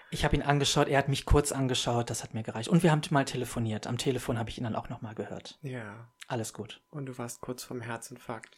[0.09, 2.69] Ich habe ihn angeschaut, er hat mich kurz angeschaut, das hat mir gereicht.
[2.69, 3.87] Und wir haben mal telefoniert.
[3.87, 5.57] Am Telefon habe ich ihn dann auch nochmal gehört.
[5.63, 6.81] Ja, Alles gut.
[6.91, 8.55] und du warst kurz vorm Herzinfarkt.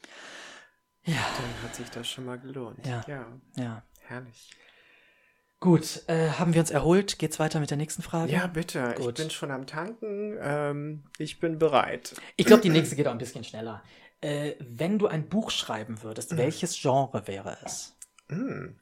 [1.05, 2.85] Ja, Dann hat sich das schon mal gelohnt.
[2.85, 3.03] Ja.
[3.07, 3.83] ja ja.
[4.07, 4.51] herrlich.
[5.59, 7.19] Gut, äh, haben wir uns erholt?
[7.19, 8.31] Geht's weiter mit der nächsten Frage?
[8.31, 8.95] Ja, bitte.
[8.97, 9.17] Gut.
[9.17, 10.37] Ich bin schon am Tanken.
[10.41, 12.15] Ähm, ich bin bereit.
[12.35, 13.81] Ich glaube, die nächste geht auch ein bisschen schneller.
[14.19, 17.95] Äh, wenn du ein Buch schreiben würdest, welches Genre wäre es?
[18.27, 18.75] Mm.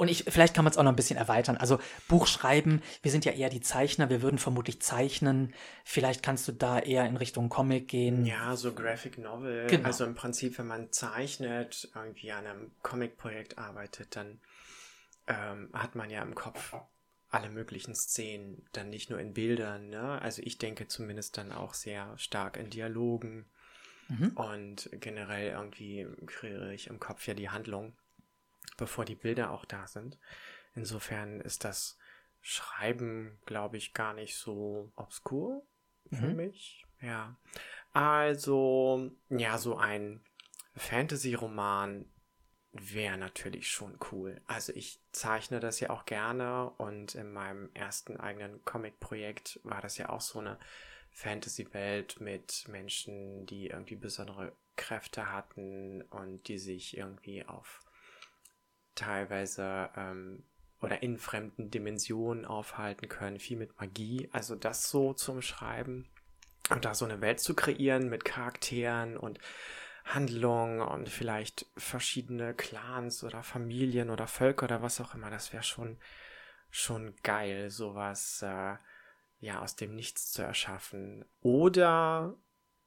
[0.00, 1.58] Und ich, vielleicht kann man es auch noch ein bisschen erweitern.
[1.58, 5.52] Also Buch schreiben, wir sind ja eher die Zeichner, wir würden vermutlich zeichnen.
[5.84, 8.24] Vielleicht kannst du da eher in Richtung Comic gehen.
[8.24, 9.66] Ja, so Graphic Novel.
[9.66, 9.86] Genau.
[9.86, 14.40] Also im Prinzip, wenn man zeichnet, irgendwie an einem Comic-Projekt arbeitet, dann
[15.26, 16.74] ähm, hat man ja im Kopf
[17.28, 20.18] alle möglichen Szenen, dann nicht nur in Bildern, ne?
[20.22, 23.44] Also ich denke zumindest dann auch sehr stark in Dialogen
[24.08, 24.30] Mhm.
[24.30, 27.92] und generell irgendwie kreiere ich im Kopf ja die Handlung,
[28.76, 30.18] bevor die Bilder auch da sind.
[30.74, 31.98] Insofern ist das
[32.40, 35.66] Schreiben, glaube ich, gar nicht so obskur
[36.10, 36.36] für Mhm.
[36.36, 36.86] mich.
[37.00, 37.36] Ja.
[37.92, 40.24] Also, ja, so ein
[40.76, 42.06] Fantasy-Roman
[42.72, 44.40] wäre natürlich schon cool.
[44.46, 49.98] Also ich zeichne das ja auch gerne und in meinem ersten eigenen Comic-Projekt war das
[49.98, 50.58] ja auch so eine
[51.10, 57.82] Fantasy-Welt mit Menschen, die irgendwie besondere Kräfte hatten und die sich irgendwie auf
[58.94, 60.44] teilweise ähm,
[60.80, 64.28] oder in fremden Dimensionen aufhalten können, viel mit Magie.
[64.32, 66.08] Also das so zum Schreiben
[66.70, 69.38] und da so eine Welt zu kreieren mit Charakteren und
[70.04, 75.62] Handlungen und vielleicht verschiedene Clans oder Familien oder Völker oder was auch immer, das wäre
[75.62, 75.98] schon
[76.70, 78.76] schon geil, sowas äh,
[79.40, 82.36] ja aus dem Nichts zu erschaffen oder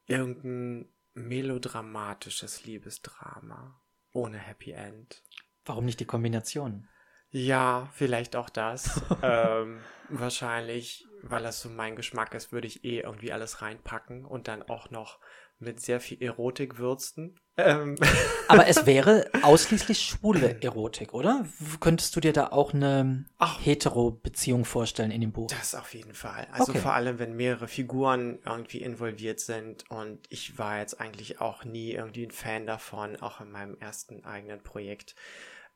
[0.06, 3.80] irgendein melodramatisches Liebesdrama
[4.12, 5.22] ohne Happy End.
[5.66, 6.86] Warum nicht die Kombination?
[7.30, 9.02] Ja, vielleicht auch das.
[9.22, 14.46] ähm, wahrscheinlich, weil das so mein Geschmack ist, würde ich eh irgendwie alles reinpacken und
[14.46, 15.18] dann auch noch
[15.58, 17.38] mit sehr viel Erotik würzen.
[17.56, 17.96] Ähm,
[18.48, 21.46] Aber es wäre ausschließlich schwule Erotik, oder?
[21.80, 23.24] Könntest du dir da auch eine.
[23.62, 25.48] Hetero-Beziehung vorstellen in dem Buch?
[25.48, 26.46] Das auf jeden Fall.
[26.52, 26.80] Also Okay.
[26.80, 31.92] vor allem, wenn mehrere Figuren irgendwie involviert sind und ich war jetzt eigentlich auch nie
[31.92, 35.14] irgendwie ein Fan davon, auch in meinem ersten eigenen Projekt,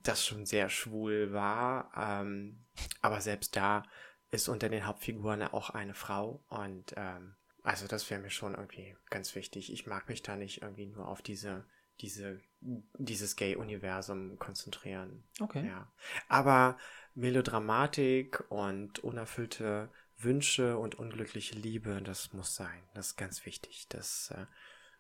[0.02, 1.90] das schon sehr schwul war.
[1.96, 2.64] Ähm,
[3.00, 3.84] aber selbst da
[4.30, 8.96] ist unter den Hauptfiguren auch eine Frau und ähm, also das wäre mir schon irgendwie
[9.11, 9.72] ganz wichtig.
[9.72, 11.64] Ich mag mich da nicht irgendwie nur auf diese
[12.00, 15.24] diese dieses Gay-Universum konzentrieren.
[15.40, 15.66] Okay.
[15.66, 15.90] Ja.
[16.28, 16.78] Aber
[17.14, 22.82] Melodramatik und unerfüllte Wünsche und unglückliche Liebe, das muss sein.
[22.94, 23.87] Das ist ganz wichtig.
[23.88, 24.46] Das äh,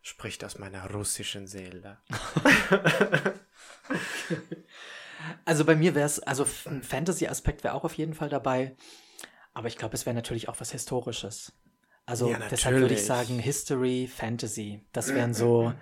[0.02, 1.98] spricht aus meiner russischen Seele.
[5.58, 8.76] Also bei mir wäre es, also ein Fantasy-Aspekt wäre auch auf jeden Fall dabei.
[9.54, 11.52] Aber ich glaube, es wäre natürlich auch was Historisches.
[12.06, 14.86] Also Ja, deshalb würde ich sagen History, Fantasy.
[14.92, 15.74] Das wären so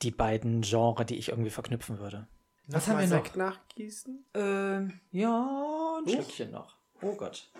[0.00, 2.28] die beiden Genre, die ich irgendwie verknüpfen würde.
[2.68, 3.22] Was haben wir noch?
[3.22, 4.24] Sekt nachgießen?
[4.32, 6.22] Ähm, ja, ein Huch.
[6.22, 6.78] Stückchen noch.
[7.02, 7.52] Oh Gott.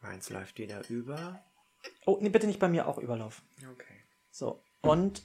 [0.00, 1.44] Meins läuft wieder über.
[2.06, 3.44] Oh, nee, bitte nicht bei mir auch überlaufen.
[3.70, 4.00] Okay.
[4.30, 5.24] So, und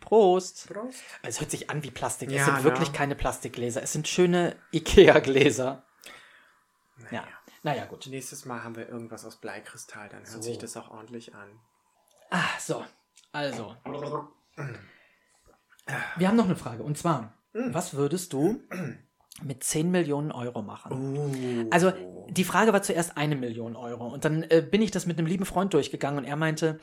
[0.00, 0.68] Prost.
[0.72, 0.98] Prost.
[1.22, 2.30] Es hört sich an wie Plastik.
[2.30, 2.96] es Ja, sind wirklich ne?
[2.96, 3.82] keine Plastikgläser.
[3.82, 5.82] Es sind schöne Ikea-Gläser.
[7.10, 7.24] Ja.
[7.62, 8.06] Naja, gut.
[8.06, 10.42] Nächstes Mal haben wir irgendwas aus Bleikristall, dann hört So.
[10.42, 11.48] sich das auch ordentlich an.
[12.30, 12.84] Ah, so.
[13.32, 13.76] Also.
[16.16, 16.82] Wir haben noch eine Frage.
[16.82, 18.60] Und zwar, was würdest du
[19.42, 21.16] mit 10 Millionen Euro machen?
[21.16, 21.68] Uh.
[21.70, 21.92] Also,
[22.28, 24.06] die Frage war zuerst eine Million Euro.
[24.08, 26.78] Und dann äh, bin ich das mit einem lieben Freund durchgegangen und er meinte,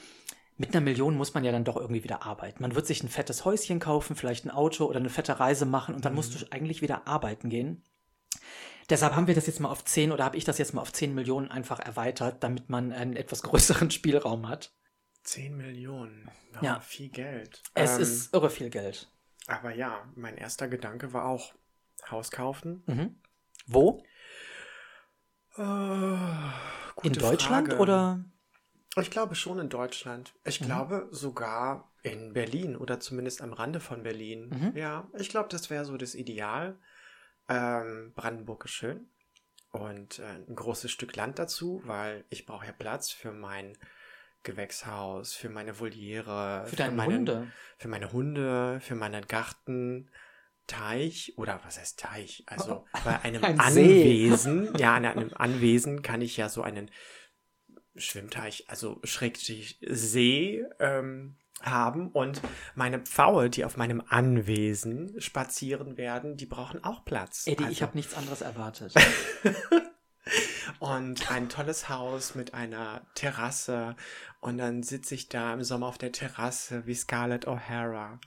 [0.58, 2.62] mit einer Million muss man ja dann doch irgendwie wieder arbeiten.
[2.62, 5.94] Man wird sich ein fettes Häuschen kaufen, vielleicht ein Auto oder eine fette Reise machen
[5.96, 7.84] und dann musst du eigentlich wieder arbeiten gehen.
[8.90, 10.94] Deshalb haben wir das jetzt mal auf 10 oder habe ich das jetzt mal auf
[10.94, 14.74] 10 Millionen einfach erweitert, damit man einen etwas größeren Spielraum hat.
[15.24, 16.30] 10 Millionen.
[16.56, 16.80] Ja, Ja.
[16.80, 17.62] Viel Geld.
[17.74, 19.12] Es Ähm, ist irre viel Geld.
[19.48, 21.54] Aber ja, mein erster Gedanke war auch
[22.10, 22.84] Haus kaufen.
[22.88, 23.16] Mhm.
[23.68, 24.04] Wo?
[25.58, 25.62] Äh,
[27.04, 27.78] In Deutschland Frage.
[27.82, 28.24] oder?
[29.00, 30.34] Ich glaube schon in Deutschland.
[30.44, 30.66] Ich Mhm.
[30.66, 34.50] glaube sogar in Berlin oder zumindest am Rande von Berlin.
[34.50, 34.78] Mhm.
[34.78, 36.78] Ja, ich glaube, das wäre so das Ideal.
[37.50, 39.08] Ähm, Brandenburg ist schön.
[39.72, 43.78] Und äh, ein großes Stück Land dazu, weil ich brauche ja Platz für mein
[44.44, 47.48] Gewächshaus, für meine Voliere, Für deine meinen, Hunde.
[47.78, 50.10] für meine Hunde, für meinen Garten,
[50.68, 52.44] Teich oder was heißt Teich?
[52.48, 53.58] Also bei einem Ein.
[53.60, 56.92] Anwesen, ja, an einem Anwesen kann ich ja so einen
[58.00, 62.42] Schwimmteich, also Schrägstrich See ähm, haben und
[62.76, 67.48] meine Pfaue, die auf meinem Anwesen spazieren werden, die brauchen auch Platz.
[67.48, 68.94] Eddie, ich Also- habe nichts anderes erwartet.
[70.80, 73.96] und ein tolles Haus mit einer Terrasse.
[74.40, 78.20] Und dann sitze ich da im Sommer auf der Terrasse wie Scarlett O'Hara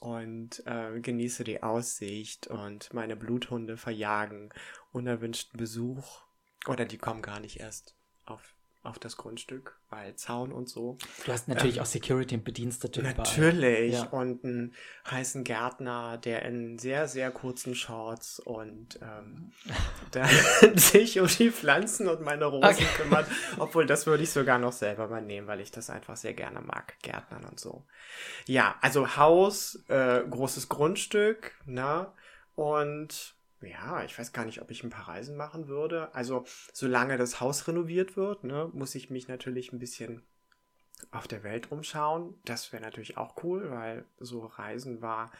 [0.00, 4.50] und äh, genieße die Aussicht und meine Bluthunde verjagen
[4.92, 6.22] unerwünschten Besuch.
[6.66, 7.94] Oder die kommen gar nicht erst
[8.26, 10.96] auf auf das Grundstück, weil Zaun und so.
[11.26, 13.92] Du hast natürlich ähm, auch Security und Bedienstete Natürlich.
[13.92, 14.04] Ja.
[14.04, 14.74] Und einen
[15.10, 19.52] heißen Gärtner, der in sehr, sehr kurzen Shorts und ähm,
[20.14, 20.26] der
[20.76, 22.86] sich um die Pflanzen und meine Rosen okay.
[22.96, 23.26] kümmert.
[23.58, 26.62] Obwohl, das würde ich sogar noch selber mal nehmen, weil ich das einfach sehr gerne
[26.62, 27.84] mag, Gärtnern und so.
[28.46, 32.10] Ja, also Haus, äh, großes Grundstück, ne?
[32.54, 36.14] Und ja, ich weiß gar nicht, ob ich ein paar Reisen machen würde.
[36.14, 40.22] Also, solange das Haus renoviert wird, ne, muss ich mich natürlich ein bisschen
[41.10, 42.38] auf der Welt rumschauen.
[42.44, 45.30] Das wäre natürlich auch cool, weil so Reisen war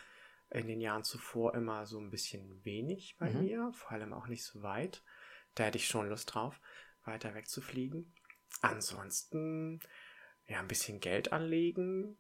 [0.51, 3.41] in den Jahren zuvor immer so ein bisschen wenig bei mhm.
[3.41, 5.03] mir, vor allem auch nicht so weit.
[5.55, 6.61] Da hätte ich schon Lust drauf,
[7.05, 8.13] weiter wegzufliegen.
[8.61, 9.81] Ansonsten,
[10.47, 12.19] ja, ein bisschen Geld anlegen,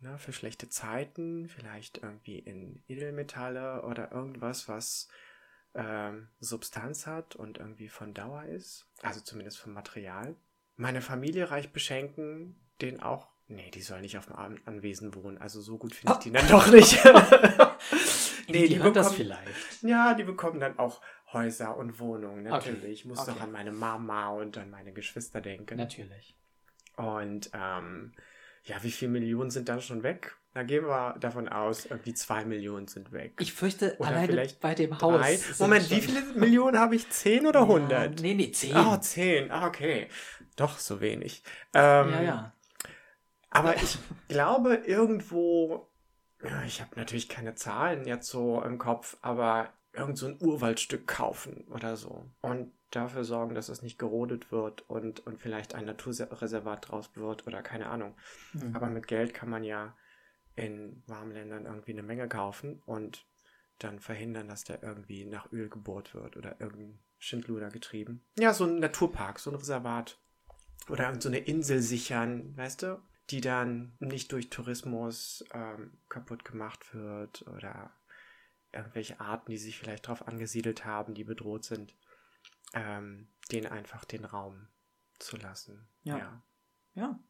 [0.00, 5.08] ne, für schlechte Zeiten, vielleicht irgendwie in Edelmetalle oder irgendwas, was
[5.74, 8.86] ähm, Substanz hat und irgendwie von Dauer ist.
[9.02, 10.36] Also zumindest vom Material.
[10.76, 13.28] Meine Familie reich beschenken, den auch.
[13.48, 15.38] Nee, die soll nicht auf dem Anwesen wohnen.
[15.38, 16.22] Also so gut finde ich oh.
[16.22, 17.02] die dann doch nicht.
[18.48, 19.82] nee, die, die bekommen, das vielleicht.
[19.82, 21.00] Ja, die bekommen dann auch
[21.32, 22.82] Häuser und Wohnungen, natürlich.
[22.82, 22.92] Okay.
[22.92, 23.32] Ich muss okay.
[23.32, 25.76] doch an meine Mama und an meine Geschwister denken.
[25.76, 26.36] Natürlich.
[26.96, 28.12] Und ähm,
[28.68, 30.36] ja, wie viele Millionen sind dann schon weg?
[30.54, 33.34] Da gehen wir davon aus, irgendwie zwei Millionen sind weg.
[33.38, 35.20] Ich fürchte, oder alleine bei dem Haus.
[35.20, 35.38] Drei.
[35.58, 37.08] Moment, wie viele Millionen habe ich?
[37.10, 38.20] Zehn oder hundert?
[38.20, 38.76] Ja, nee, nee, zehn.
[38.76, 39.50] Oh, zehn.
[39.50, 40.08] Ah, okay.
[40.56, 41.42] Doch, so wenig.
[41.74, 42.52] Ähm, ja, ja.
[43.50, 45.88] Aber ich glaube, irgendwo,
[46.66, 51.66] ich habe natürlich keine Zahlen jetzt so im Kopf, aber irgend so ein Urwaldstück kaufen
[51.68, 52.26] oder so.
[52.40, 57.46] Und dafür sorgen, dass es nicht gerodet wird und, und vielleicht ein Naturreservat draus wird
[57.46, 58.14] oder keine Ahnung.
[58.54, 58.74] Mhm.
[58.74, 59.96] Aber mit Geld kann man ja
[60.56, 63.26] in warmen Ländern irgendwie eine Menge kaufen und
[63.78, 68.24] dann verhindern, dass der irgendwie nach Öl gebohrt wird oder irgendein Schindluder getrieben.
[68.38, 70.18] Ja, so ein Naturpark, so ein Reservat.
[70.88, 73.02] Oder so eine Insel sichern, weißt du?
[73.30, 77.92] Die dann nicht durch Tourismus ähm, kaputt gemacht wird oder
[78.72, 81.94] irgendwelche Arten, die sich vielleicht darauf angesiedelt haben, die bedroht sind,
[82.72, 84.68] ähm, denen einfach den Raum
[85.18, 85.88] zu lassen.
[86.02, 86.18] Ja.
[86.18, 86.42] Ja.
[86.94, 87.20] ja.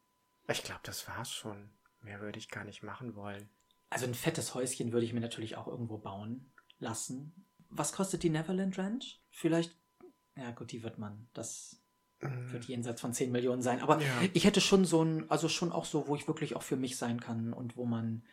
[0.49, 1.71] Ich glaube, das war's schon.
[2.01, 3.49] Mehr würde ich gar nicht machen wollen.
[3.91, 7.47] Also ein fettes Häuschen würde ich mir natürlich auch irgendwo bauen lassen.
[7.71, 9.21] Was kostet die Neverland Ranch?
[9.31, 9.77] Vielleicht,
[10.37, 11.81] ja gut, die wird man, das
[12.21, 12.53] mhm.
[12.53, 13.81] wird jenseits von 10 Millionen sein.
[13.81, 14.23] Aber ja.
[14.33, 16.97] ich hätte schon so ein, also schon auch so, wo ich wirklich auch für mich
[16.97, 18.25] sein kann und wo man,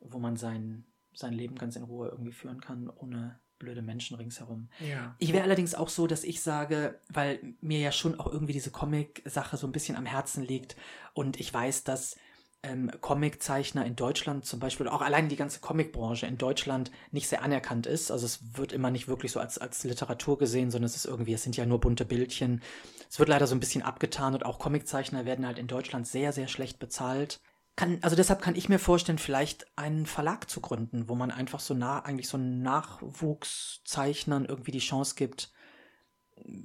[0.00, 4.68] wo man sein, sein Leben ganz in Ruhe irgendwie führen kann, ohne blöde Menschen ringsherum.
[4.80, 5.14] Ja.
[5.18, 8.70] Ich wäre allerdings auch so, dass ich sage, weil mir ja schon auch irgendwie diese
[8.70, 10.76] Comic-Sache so ein bisschen am Herzen liegt
[11.14, 12.16] und ich weiß, dass
[12.64, 17.42] ähm, Comiczeichner in Deutschland zum Beispiel, auch allein die ganze Comicbranche in Deutschland nicht sehr
[17.42, 18.10] anerkannt ist.
[18.10, 21.34] Also es wird immer nicht wirklich so als, als Literatur gesehen, sondern es ist irgendwie,
[21.34, 22.62] es sind ja nur bunte Bildchen.
[23.10, 26.32] Es wird leider so ein bisschen abgetan und auch Comiczeichner werden halt in Deutschland sehr,
[26.32, 27.40] sehr schlecht bezahlt.
[27.76, 31.58] Kann, also deshalb kann ich mir vorstellen, vielleicht einen Verlag zu gründen, wo man einfach
[31.58, 35.50] so nah, eigentlich so Nachwuchszeichnern irgendwie die Chance gibt,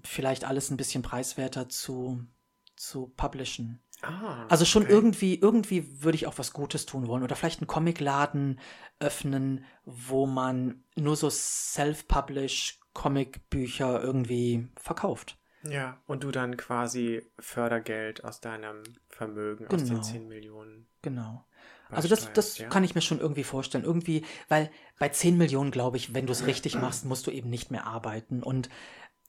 [0.04, 2.28] vielleicht alles ein bisschen preiswerter zu,
[2.76, 3.82] zu publishen.
[4.02, 4.92] Ah, also schon okay.
[4.92, 7.24] irgendwie, irgendwie würde ich auch was Gutes tun wollen.
[7.24, 8.60] Oder vielleicht einen Comicladen
[9.00, 15.38] öffnen, wo man nur so self-publish Comicbücher irgendwie verkauft.
[15.64, 19.82] Ja, und du dann quasi Fördergeld aus deinem Vermögen, genau.
[19.82, 20.30] aus den 10 genau.
[20.30, 20.88] Millionen.
[21.02, 21.46] Genau.
[21.90, 22.70] Also das, das ja.
[22.70, 23.84] kann ich mir schon irgendwie vorstellen.
[23.84, 24.70] Irgendwie, weil
[25.00, 27.86] bei 10 Millionen, glaube ich, wenn du es richtig machst, musst du eben nicht mehr
[27.86, 28.44] arbeiten.
[28.44, 28.70] Und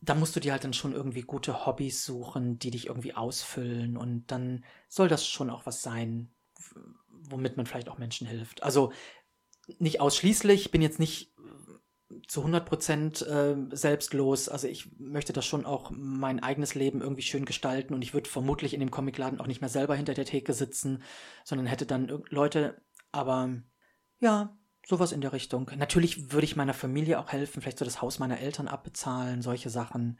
[0.00, 3.96] da musst du dir halt dann schon irgendwie gute Hobbys suchen, die dich irgendwie ausfüllen
[3.96, 6.30] und dann soll das schon auch was sein,
[7.08, 8.62] womit man vielleicht auch Menschen hilft.
[8.62, 8.92] Also
[9.78, 11.34] nicht ausschließlich, bin jetzt nicht
[12.26, 14.48] zu 100 Prozent äh, selbstlos.
[14.48, 18.28] Also ich möchte das schon auch mein eigenes Leben irgendwie schön gestalten und ich würde
[18.28, 21.02] vermutlich in dem Comicladen auch nicht mehr selber hinter der Theke sitzen,
[21.44, 22.80] sondern hätte dann Leute,
[23.12, 23.50] aber
[24.18, 25.70] ja, Sowas in der Richtung.
[25.76, 29.70] Natürlich würde ich meiner Familie auch helfen, vielleicht so das Haus meiner Eltern abbezahlen, solche
[29.70, 30.18] Sachen.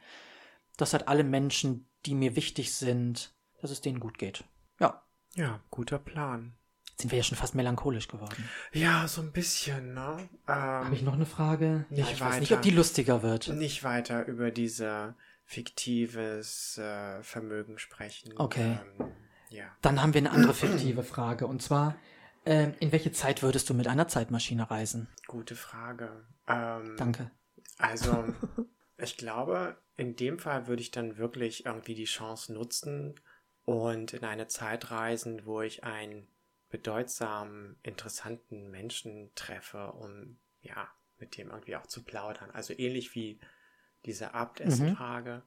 [0.77, 4.43] Das hat alle Menschen, die mir wichtig sind, dass es denen gut geht.
[4.79, 5.03] Ja.
[5.35, 6.53] Ja, guter Plan.
[7.01, 8.47] Sind wir ja schon fast melancholisch geworden.
[8.71, 10.29] Ja, so ein bisschen, ne?
[10.47, 11.85] Ähm, Habe ich noch eine Frage?
[11.89, 12.31] Nicht ja, ich weiter.
[12.31, 13.47] weiß nicht, ob die lustiger wird.
[13.49, 18.33] Nicht weiter über dieser fiktives äh, Vermögen sprechen.
[18.37, 18.77] Okay.
[18.99, 19.11] Ähm,
[19.49, 19.65] ja.
[19.81, 21.47] Dann haben wir eine andere fiktive Frage.
[21.47, 21.95] Und zwar,
[22.45, 25.07] ähm, in welche Zeit würdest du mit einer Zeitmaschine reisen?
[25.27, 26.25] Gute Frage.
[26.47, 27.31] Ähm, Danke.
[27.77, 28.25] Also,
[28.97, 33.15] ich glaube, in dem Fall würde ich dann wirklich irgendwie die Chance nutzen
[33.65, 36.27] und in eine Zeit reisen, wo ich einen
[36.71, 40.87] bedeutsamen, interessanten Menschen treffe, um ja,
[41.19, 42.49] mit dem irgendwie auch zu plaudern.
[42.51, 43.39] Also ähnlich wie
[44.05, 45.43] diese Abendessenfrage.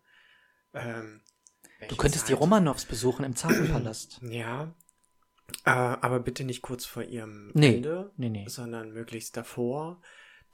[0.73, 0.81] Mhm.
[0.81, 1.21] Ähm,
[1.89, 2.31] Du könntest Zeit?
[2.31, 4.21] die Romanows besuchen im Zarenpalast.
[4.23, 4.73] Ja.
[5.67, 7.77] Äh, aber bitte nicht kurz vor ihrem nee.
[7.77, 8.49] Ende, nee, nee.
[8.49, 10.01] sondern möglichst davor.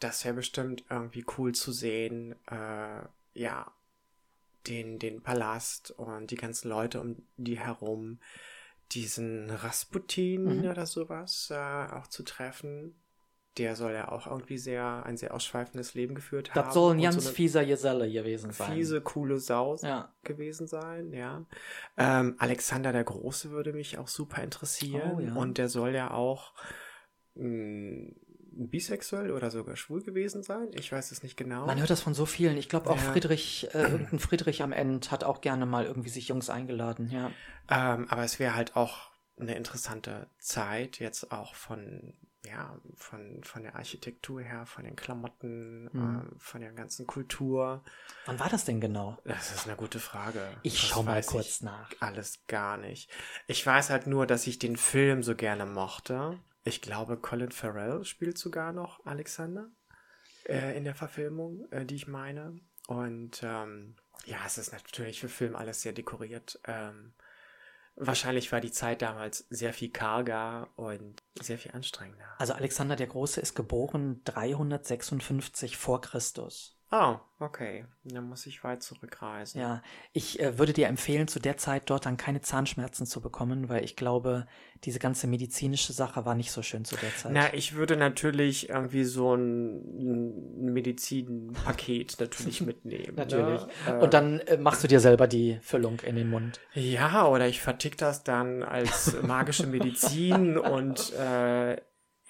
[0.00, 2.35] Das wäre bestimmt irgendwie cool zu sehen.
[2.50, 3.02] Äh,
[3.35, 3.72] ja,
[4.66, 8.18] den, den Palast und die ganzen Leute um die herum,
[8.92, 10.70] diesen Rasputin mhm.
[10.70, 12.94] oder sowas äh, auch zu treffen.
[13.59, 16.64] Der soll ja auch irgendwie sehr, ein sehr ausschweifendes Leben geführt das haben.
[16.66, 18.72] Das soll ein ganz so fieser Geselle gewesen sein.
[18.72, 20.14] Fiese, coole Sau ja.
[20.22, 21.44] gewesen sein, ja.
[21.96, 25.12] Ähm, Alexander der Große würde mich auch super interessieren.
[25.16, 25.35] Oh, ja.
[25.35, 26.55] Und der soll ja auch
[27.35, 28.16] mh, hm,
[28.52, 30.68] bisexuell oder sogar schwul gewesen sein.
[30.72, 31.66] Ich weiß es nicht genau.
[31.66, 32.56] Man hört das von so vielen.
[32.56, 33.12] Ich glaube auch ja.
[33.12, 37.30] Friedrich, äh, irgendein Friedrich am Ende hat auch gerne mal irgendwie sich Jungs eingeladen, ja.
[37.68, 43.62] Ähm, aber es wäre halt auch eine interessante Zeit, jetzt auch von, ja, von, von
[43.62, 46.20] der Architektur her, von den Klamotten, mhm.
[46.20, 47.82] äh, von der ganzen Kultur.
[48.26, 49.18] Wann war das denn genau?
[49.24, 50.46] Das ist eine gute Frage.
[50.62, 51.90] Ich das schau mal kurz nach.
[52.00, 53.10] Alles gar nicht.
[53.46, 56.38] Ich weiß halt nur, dass ich den Film so gerne mochte.
[56.64, 59.70] Ich glaube, Colin Farrell spielt sogar noch Alexander
[60.44, 62.60] äh, in der Verfilmung, äh, die ich meine.
[62.86, 63.96] Und ähm,
[64.26, 66.60] ja, es ist natürlich für Film alles sehr dekoriert.
[66.64, 67.14] Ähm,
[67.96, 72.26] wahrscheinlich war die Zeit damals sehr viel karger und sehr viel anstrengender.
[72.38, 76.79] Also Alexander der Große ist geboren 356 vor Christus.
[76.92, 77.85] Oh, okay.
[78.03, 79.61] Dann muss ich weit zurückreisen.
[79.61, 79.81] Ja,
[80.12, 83.85] ich äh, würde dir empfehlen, zu der Zeit dort dann keine Zahnschmerzen zu bekommen, weil
[83.85, 84.46] ich glaube,
[84.83, 87.31] diese ganze medizinische Sache war nicht so schön zu der Zeit.
[87.33, 93.14] Na, ich würde natürlich irgendwie so ein, ein Medizinpaket natürlich mitnehmen.
[93.14, 93.22] Ne?
[93.22, 93.62] natürlich.
[93.87, 94.00] Ne?
[94.00, 96.59] Und dann äh, machst du dir selber die Füllung in den Mund.
[96.74, 101.76] Ja, oder ich vertick das dann als magische Medizin und äh,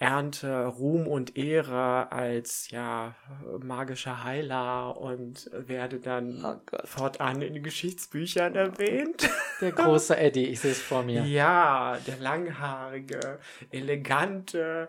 [0.01, 3.15] ernte Ruhm und Ehre als ja
[3.59, 9.29] magischer Heiler und werde dann oh fortan in den Geschichtsbüchern erwähnt.
[9.61, 11.23] Der große Eddie, ich sehe es vor mir.
[11.23, 13.37] Ja, der langhaarige,
[13.69, 14.87] elegante,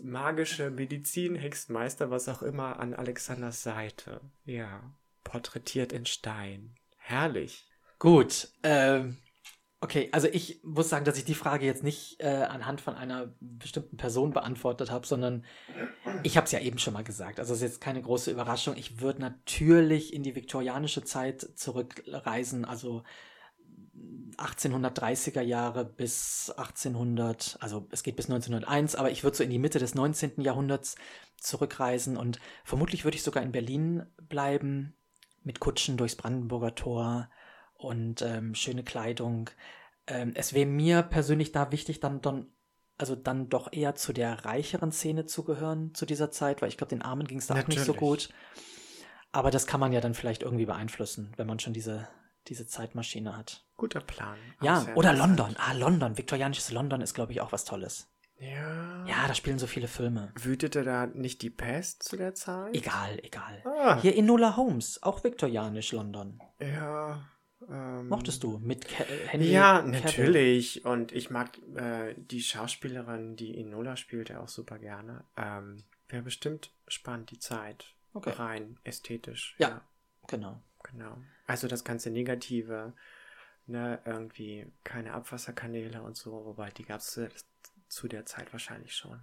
[0.00, 4.20] magische Medizinhexenmeister, was auch immer, an Alexanders Seite.
[4.44, 4.94] Ja,
[5.24, 6.76] porträtiert in Stein.
[6.98, 7.66] Herrlich.
[7.98, 9.16] Gut, ähm,
[9.84, 13.34] Okay, also ich muss sagen, dass ich die Frage jetzt nicht äh, anhand von einer
[13.40, 15.44] bestimmten Person beantwortet habe, sondern
[16.22, 17.40] ich habe es ja eben schon mal gesagt.
[17.40, 18.76] Also es ist jetzt keine große Überraschung.
[18.76, 23.02] Ich würde natürlich in die viktorianische Zeit zurückreisen, also
[24.36, 29.58] 1830er Jahre bis 1800, also es geht bis 1901, aber ich würde so in die
[29.58, 30.42] Mitte des 19.
[30.42, 30.94] Jahrhunderts
[31.38, 34.94] zurückreisen und vermutlich würde ich sogar in Berlin bleiben,
[35.42, 37.28] mit Kutschen durchs Brandenburger Tor
[37.84, 39.50] und ähm, schöne Kleidung.
[40.06, 42.46] Ähm, es wäre mir persönlich da wichtig, dann, dann,
[42.98, 46.76] also dann doch eher zu der reicheren Szene zu gehören zu dieser Zeit, weil ich
[46.76, 48.30] glaube, den Armen ging es da auch nicht so gut.
[49.32, 52.08] Aber das kann man ja dann vielleicht irgendwie beeinflussen, wenn man schon diese,
[52.48, 53.64] diese Zeitmaschine hat.
[53.76, 54.36] Guter Plan.
[54.60, 55.56] Ja, oder London.
[55.58, 56.18] Ah, London.
[56.18, 58.08] Viktorianisches London ist, glaube ich, auch was Tolles.
[58.38, 59.06] Ja.
[59.06, 60.32] Ja, da spielen so viele Filme.
[60.34, 62.76] Wütete da nicht die Pest zu der Zeit?
[62.76, 63.62] Egal, egal.
[63.64, 64.00] Ah.
[64.02, 66.40] Hier Enola Holmes, auch viktorianisch London.
[66.60, 67.22] Ja.
[67.70, 70.84] Ähm, Mochtest du mit Ke äh, Henry Ja, natürlich.
[70.84, 75.24] Und ich mag äh, die Schauspielerin, die Inola spielt, ja auch super gerne.
[75.36, 77.94] Ähm, Wäre bestimmt spannend, die Zeit.
[78.14, 78.30] Okay.
[78.30, 79.54] Rein ästhetisch.
[79.58, 79.80] Ja, ja,
[80.26, 80.62] genau.
[80.82, 81.16] Genau.
[81.46, 82.92] Also das ganze Negative,
[83.66, 87.20] ne, irgendwie keine Abwasserkanäle und so, wobei die gab es
[87.88, 89.20] zu der Zeit wahrscheinlich schon.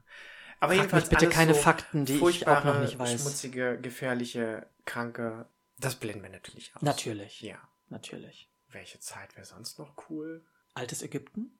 [0.59, 3.21] Aber Frag jedenfalls bitte keine so Fakten, die ich auch noch nicht weiß.
[3.21, 5.45] Schmutzige, gefährliche, kranke,
[5.77, 6.81] das blenden wir natürlich aus.
[6.81, 7.41] Natürlich.
[7.41, 7.59] Ja
[7.91, 8.49] natürlich.
[8.69, 10.45] Welche Zeit wäre sonst noch cool?
[10.73, 11.57] Altes Ägypten?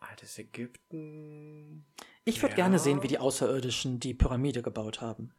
[0.00, 1.86] Altes Ägypten.
[2.24, 2.56] Ich würde ja.
[2.56, 5.32] gerne sehen, wie die Außerirdischen die Pyramide gebaut haben.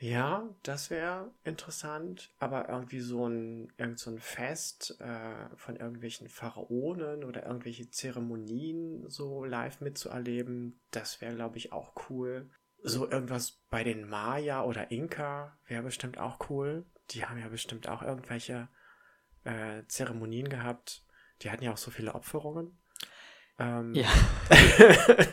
[0.00, 6.28] Ja, das wäre interessant, aber irgendwie so ein, irgend so ein Fest äh, von irgendwelchen
[6.28, 12.48] Pharaonen oder irgendwelche Zeremonien so live mitzuerleben, das wäre, glaube ich, auch cool.
[12.80, 16.86] So irgendwas bei den Maya oder Inka wäre bestimmt auch cool.
[17.10, 18.68] Die haben ja bestimmt auch irgendwelche
[19.44, 21.04] äh, Zeremonien gehabt.
[21.42, 22.78] Die hatten ja auch so viele Opferungen.
[23.58, 24.08] Ähm, ja.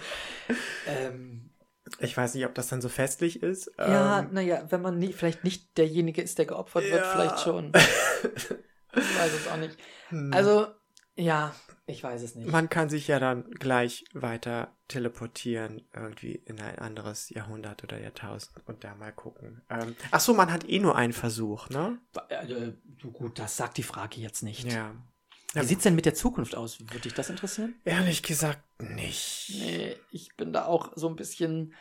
[0.87, 1.51] ähm,
[1.99, 3.71] ich weiß nicht, ob das dann so festlich ist.
[3.77, 6.93] Ja, ähm, naja, wenn man nie, vielleicht nicht derjenige ist, der geopfert ja.
[6.93, 7.71] wird, vielleicht schon.
[8.93, 9.77] ich weiß es auch nicht.
[10.09, 10.33] Hm.
[10.33, 10.67] Also,
[11.15, 11.55] ja,
[11.87, 12.49] ich weiß es nicht.
[12.49, 18.61] Man kann sich ja dann gleich weiter teleportieren, irgendwie in ein anderes Jahrhundert oder Jahrtausend
[18.65, 19.61] und da mal gucken.
[19.69, 21.99] Ähm, ach so, man hat eh nur einen Versuch, ne?
[22.29, 22.73] Äh,
[23.13, 24.71] gut, das sagt die Frage jetzt nicht.
[24.71, 24.95] Ja.
[25.53, 26.81] Wie sieht's denn mit der Zukunft aus?
[26.81, 27.75] Würde dich das interessieren?
[27.85, 29.51] Ehrlich gesagt nicht.
[29.57, 31.73] Nee, ich bin da auch so ein bisschen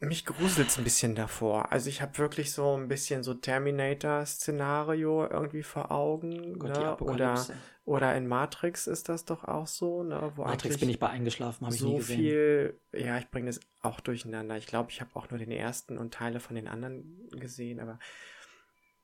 [0.00, 1.72] Mich gruselt es ein bisschen davor.
[1.72, 6.56] Also ich habe wirklich so ein bisschen so Terminator-Szenario irgendwie vor Augen.
[6.56, 6.96] Gott, ne?
[6.98, 7.44] Oder,
[7.84, 10.32] oder in Matrix ist das doch auch so, ne?
[10.36, 12.16] Wo Matrix bin ich bei eingeschlafen, habe ich nie so gesehen.
[12.16, 14.56] viel, ja, ich bringe das auch durcheinander.
[14.56, 17.98] Ich glaube, ich habe auch nur den ersten und Teile von den anderen gesehen, aber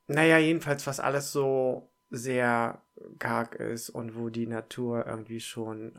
[0.07, 2.83] naja, jedenfalls, was alles so sehr
[3.19, 5.99] karg ist und wo die Natur irgendwie schon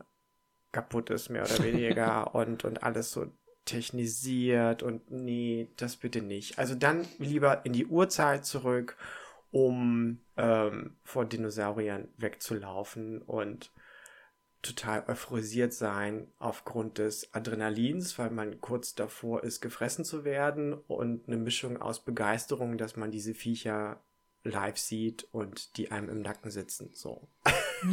[0.72, 3.28] kaputt ist, mehr oder weniger, und, und alles so
[3.66, 6.60] technisiert und nee, das bitte nicht.
[6.60, 8.96] Also dann lieber in die Urzeit zurück,
[9.52, 13.72] um ähm, vor Dinosauriern wegzulaufen und
[14.62, 21.28] total euphorisiert sein aufgrund des Adrenalins, weil man kurz davor ist, gefressen zu werden und
[21.28, 24.04] eine Mischung aus Begeisterung, dass man diese Viecher
[24.46, 26.92] live sieht und die einem im Nacken sitzen.
[26.94, 27.28] So.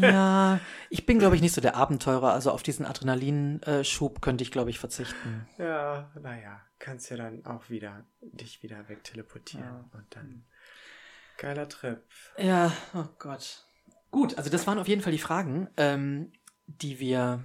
[0.00, 2.32] Ja, ich bin, glaube ich, nicht so der Abenteurer.
[2.32, 5.46] Also auf diesen Adrenalinschub könnte ich, glaube ich, verzichten.
[5.58, 9.90] Ja, naja, kannst ja dann auch wieder dich wieder wegteleportieren Ja.
[9.92, 10.44] und dann
[11.38, 12.02] geiler Trip.
[12.38, 13.66] Ja, oh Gott.
[14.10, 16.32] Gut, also das waren auf jeden Fall die Fragen, ähm,
[16.66, 17.44] die wir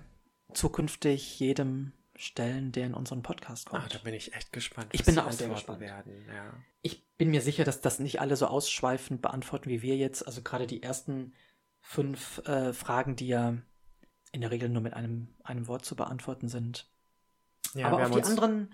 [0.53, 3.83] zukünftig jedem stellen, der in unseren Podcast kommt.
[3.83, 4.89] Ah, da bin ich echt gespannt.
[4.91, 5.79] Ich was bin da auch sehr gespannt.
[5.79, 6.25] werden.
[6.27, 6.53] Ja.
[6.81, 10.25] Ich bin mir sicher, dass das nicht alle so ausschweifend beantworten wie wir jetzt.
[10.25, 11.33] Also gerade die ersten
[11.81, 13.57] fünf äh, Fragen, die ja
[14.31, 16.89] in der Regel nur mit einem, einem Wort zu beantworten sind.
[17.73, 18.73] Ja, Aber auf die anderen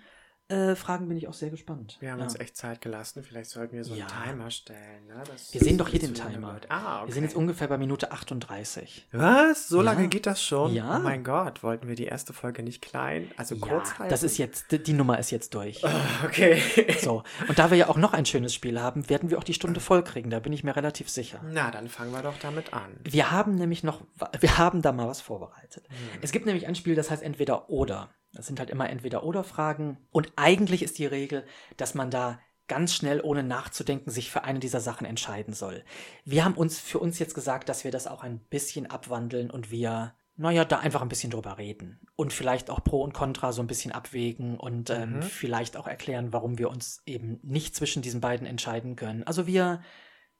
[0.50, 1.98] äh, Fragen bin ich auch sehr gespannt.
[2.00, 2.26] Wir haben ja.
[2.26, 3.24] uns echt Zeit gelassen.
[3.24, 4.08] Vielleicht sollten wir so einen Ja.
[4.08, 5.08] Timer stellen.
[5.08, 5.24] Ne?
[5.52, 6.60] Wir sehen doch hier den lange Timer.
[6.70, 7.08] Ah, okay.
[7.08, 9.08] Wir sind jetzt ungefähr bei Minute 38.
[9.12, 9.68] Was?
[9.68, 10.08] So lange Ja.
[10.08, 10.74] geht das schon?
[10.74, 10.98] Ja.
[10.98, 14.10] Oh mein Gott, wollten wir die erste Folge nicht klein, also kurz halten?
[14.10, 15.84] das ist jetzt, die, die Nummer ist jetzt durch.
[15.86, 15.92] Ah,
[16.26, 16.62] Okay.
[17.00, 17.24] So.
[17.48, 19.80] Und da wir ja auch noch ein schönes Spiel haben, werden wir auch die Stunde
[19.80, 20.30] voll kriegen.
[20.30, 21.42] Da bin ich mir relativ sicher.
[21.52, 22.92] Na, dann fangen wir doch damit an.
[23.04, 24.02] Wir haben nämlich noch,
[24.40, 25.86] wir haben da mal was vorbereitet.
[25.90, 26.20] Hm.
[26.22, 28.10] Es gibt nämlich ein Spiel, das heißt entweder oder.
[28.34, 29.98] Das sind halt immer entweder oder Fragen.
[30.12, 31.46] Und eigentlich ist die Regel,
[31.78, 35.84] dass man da ganz schnell, ohne nachzudenken, sich für eine dieser Sachen entscheiden soll.
[36.26, 39.70] Wir haben uns für uns jetzt gesagt, dass wir das auch ein bisschen abwandeln und
[39.70, 42.00] wir, naja, da einfach ein bisschen drüber reden.
[42.16, 45.22] Und vielleicht auch Pro und Contra so ein bisschen abwägen und ähm, Mhm.
[45.24, 49.24] vielleicht auch erklären, warum wir uns eben nicht zwischen diesen beiden entscheiden können.
[49.24, 49.82] Also wir,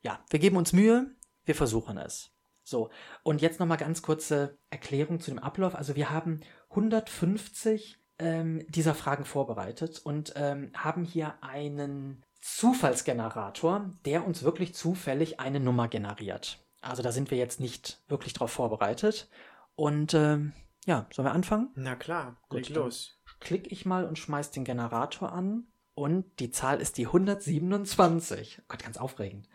[0.02, 1.12] ja, wir geben uns Mühe,
[1.46, 2.32] wir versuchen es.
[2.66, 2.90] So,
[3.24, 5.76] und jetzt nochmal ganz kurze Erklärung zu dem Ablauf.
[5.76, 6.40] Also wir haben
[6.74, 15.40] 150 ähm, dieser Fragen vorbereitet und ähm, haben hier einen Zufallsgenerator, der uns wirklich zufällig
[15.40, 16.60] eine Nummer generiert.
[16.82, 19.30] Also da sind wir jetzt nicht wirklich drauf vorbereitet.
[19.76, 20.54] Und ähm,
[20.86, 21.70] ja, sollen wir anfangen?
[21.76, 23.20] Na klar, Gut, leg los.
[23.40, 28.60] Klick ich mal und schmeiß den Generator an und die Zahl ist die 127.
[28.62, 29.48] Oh Gott, ganz aufregend.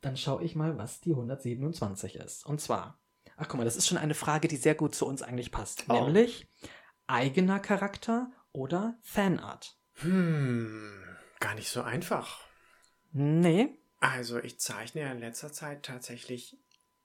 [0.00, 2.44] Dann schaue ich mal, was die 127 ist.
[2.44, 2.98] Und zwar,
[3.36, 5.84] ach guck mal, das ist schon eine Frage, die sehr gut zu uns eigentlich passt.
[5.88, 5.92] Oh.
[5.92, 6.46] Nämlich
[7.06, 9.78] eigener Charakter oder Fanart.
[9.94, 11.02] Hm,
[11.40, 12.40] gar nicht so einfach.
[13.12, 16.58] Nee, Also, ich zeichne ja in letzter Zeit tatsächlich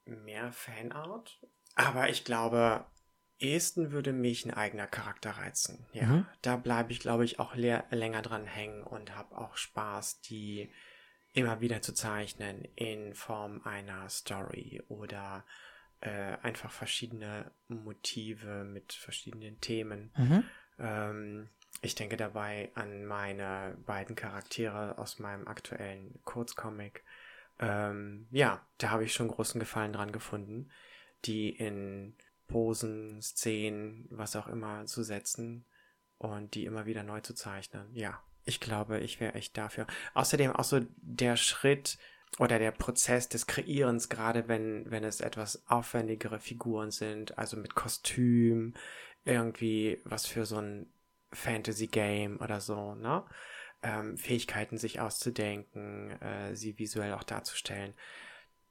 [0.05, 1.39] mehr Fanart.
[1.75, 2.85] Aber ich glaube,
[3.37, 5.85] ehesten würde mich ein eigener Charakter reizen.
[5.93, 6.25] Ja, Mhm.
[6.41, 10.73] da bleibe ich, glaube ich, auch länger dran hängen und habe auch Spaß, die
[11.33, 15.45] immer wieder zu zeichnen in Form einer Story oder
[16.01, 20.11] äh, einfach verschiedene Motive mit verschiedenen Themen.
[20.17, 20.43] mhm.
[20.79, 21.49] Ähm,
[21.81, 27.03] ich denke dabei an meine beiden Charaktere aus meinem aktuellen Kurzcomic.
[27.59, 30.69] Ähm, ja, da habe ich schon großen Gefallen dran gefunden,
[31.25, 32.15] die in
[32.47, 35.65] Posen, Szenen, was auch immer zu setzen
[36.17, 37.87] und die immer wieder neu zu zeichnen.
[37.93, 39.85] Ja, ich glaube, ich wäre echt dafür.
[40.15, 41.97] Außerdem auch so der Schritt
[42.37, 47.75] oder der Prozess des Kreierens, gerade wenn, wenn es etwas aufwendigere Figuren sind, also mit
[47.75, 48.75] Kostüm,
[49.25, 50.91] irgendwie was für so ein
[51.31, 53.23] Fantasy-Game oder so, ne?
[53.81, 57.93] Ähm, Fähigkeiten sich auszudenken, äh, sie visuell auch darzustellen.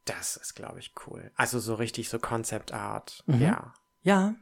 [0.05, 1.31] Das ist, glaube ich, cool.
[1.35, 3.43] Also so richtig so Concept Art, Mhm.
[3.43, 3.75] ja.
[4.03, 4.35] Ja,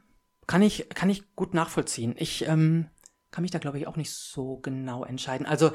[0.45, 2.15] kann ich, kann ich gut nachvollziehen.
[2.17, 2.89] Ich ähm,
[3.31, 5.45] kann mich da, glaube ich, auch nicht so genau entscheiden.
[5.45, 5.71] Also,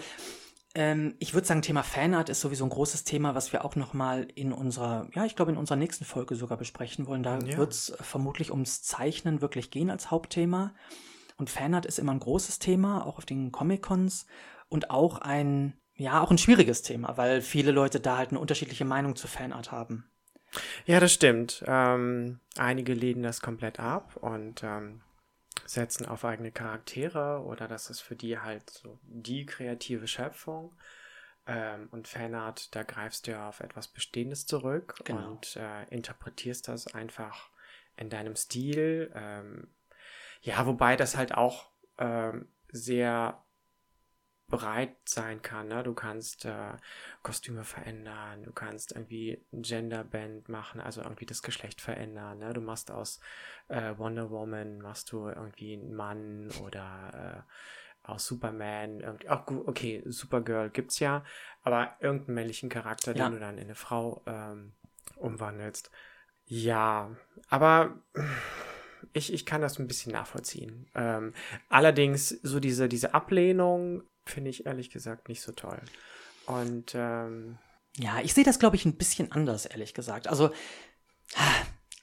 [0.74, 3.92] ähm, ich würde sagen, Thema Fanart ist sowieso ein großes Thema, was wir auch noch
[3.92, 7.22] mal in unserer, ja, ich glaube, in unserer nächsten Folge sogar besprechen wollen.
[7.22, 7.56] Da Ja.
[7.58, 10.74] wird es vermutlich ums Zeichnen wirklich gehen als Hauptthema.
[11.36, 14.26] Und Fanart ist immer ein großes Thema, auch auf den Comic-Cons
[14.68, 18.84] und auch ein, ja, auch ein schwieriges Thema, weil viele Leute da halt eine unterschiedliche
[18.84, 20.04] Meinung zu Fanart haben.
[20.86, 21.64] Ja, das stimmt.
[21.66, 25.00] Ähm, einige lehnen das komplett ab und ähm,
[25.66, 30.74] setzen auf eigene Charaktere oder das ist für die halt so die kreative Schöpfung.
[31.46, 35.32] Ähm, und Fanart, da greifst du ja auf etwas Bestehendes zurück Genau.
[35.32, 37.50] und äh, interpretierst das einfach
[37.96, 39.10] in deinem Stil.
[39.14, 39.68] Ähm,
[40.40, 43.42] ja, wobei das halt auch ähm, sehr
[44.52, 45.68] breit sein kann.
[45.68, 45.82] Ne?
[45.82, 46.74] Du kannst äh,
[47.22, 52.38] Kostüme verändern, du kannst irgendwie ein Genderband machen, also irgendwie das Geschlecht verändern.
[52.38, 52.52] Ne?
[52.52, 53.18] Du machst aus
[53.68, 60.02] äh, Wonder Woman, machst du irgendwie einen Mann oder äh, aus Superman, irgendwie, gut, okay,
[60.06, 61.24] Supergirl gibt's ja,
[61.62, 63.28] aber irgendeinen männlichen Charakter, Ja.
[63.28, 64.74] den du dann in eine Frau ähm,
[65.16, 65.90] umwandelst.
[66.44, 67.16] Ja,
[67.48, 67.96] aber
[69.14, 70.90] ich, ich kann das ein bisschen nachvollziehen.
[70.94, 71.32] Ähm,
[71.70, 75.80] allerdings, so diese, diese Ablehnung finde ich ehrlich gesagt nicht so toll.
[76.46, 77.58] Und ähm,
[77.96, 80.28] Ja, ich sehe das, glaube ich, ein bisschen anders, ehrlich gesagt.
[80.28, 80.50] Also,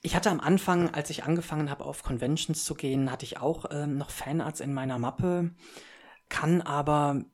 [0.02, 3.66] ich hatte am Anfang, als ich angefangen habe, auf Conventions zu gehen, hatte ich auch
[3.70, 5.50] ähm, noch Fanarts in meiner Mappe,
[6.28, 7.24] kann aber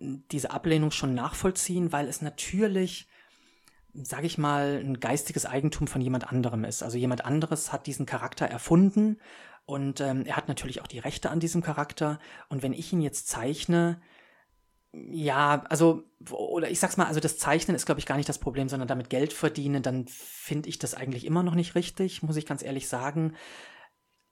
[0.00, 3.08] diese Ablehnung schon nachvollziehen, weil es natürlich,
[3.94, 6.82] sage ich mal, ein geistiges Eigentum von jemand anderem ist.
[6.82, 9.18] Also jemand anderes hat diesen Charakter erfunden
[9.64, 12.20] und ähm, er hat natürlich auch die Rechte an diesem Charakter.
[12.48, 14.00] Und wenn ich ihn jetzt zeichne,
[15.10, 18.38] ja, also, oder ich sag's mal, also das Zeichnen ist, glaube ich, gar nicht das
[18.38, 22.36] Problem, sondern damit Geld verdienen, dann finde ich das eigentlich immer noch nicht richtig, muss
[22.36, 23.34] ich ganz ehrlich sagen.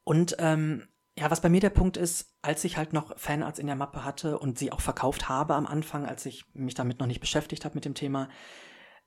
[0.05, 0.89] Und ähm,
[1.19, 4.05] ja, was bei mir der Punkt ist, als ich halt noch Fanarts in der Mappe
[4.05, 7.65] hatte und sie auch verkauft habe am Anfang, als ich mich damit noch nicht beschäftigt
[7.65, 8.29] habe mit dem Thema,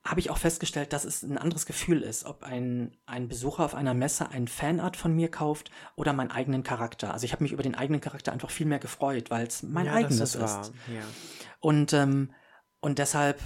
[0.08, 3.76] habe ich auch festgestellt, dass es ein anderes Gefühl ist, ob ein, ein Besucher auf
[3.76, 7.14] einer Messe ein Fanart von mir kauft oder meinen eigenen Charakter.
[7.14, 9.86] Also ich habe mich über den eigenen Charakter einfach viel mehr gefreut, weil es mein
[9.86, 10.36] ja, eigenes ist.
[10.36, 10.72] ist.
[10.88, 11.03] Ja.
[11.60, 12.34] Und, ähm,
[12.80, 13.41] und deshalb,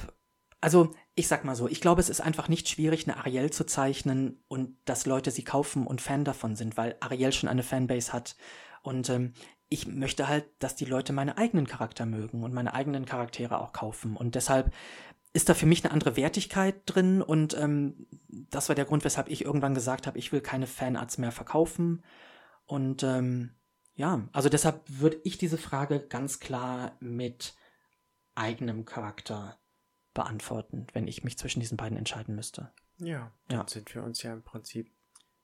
[0.61, 3.65] also ich sag mal so, ich glaube, es ist einfach nicht schwierig, eine Ariel zu
[3.65, 8.13] zeichnen und dass Leute sie kaufen und Fan davon sind, weil Ariel schon eine Fanbase
[8.13, 8.35] hat.
[8.83, 9.33] Und ähm,
[9.69, 13.71] ich möchte halt, dass die Leute meine eigenen Charakter mögen und meine eigenen Charaktere auch
[13.71, 14.17] kaufen.
[14.17, 14.71] Und deshalb
[15.33, 19.29] ist da für mich eine andere Wertigkeit drin und ähm, das war der Grund, weshalb
[19.29, 22.03] ich irgendwann gesagt habe, ich will keine Fanarts mehr verkaufen.
[22.65, 23.55] Und ähm,
[23.95, 27.55] ja, also deshalb würde ich diese Frage ganz klar mit
[28.35, 29.57] eigenem Charakter
[30.13, 32.71] beantworten, wenn ich mich zwischen diesen beiden entscheiden müsste.
[32.97, 33.65] Ja, dann Ja.
[33.67, 34.91] sind wir uns ja im Prinzip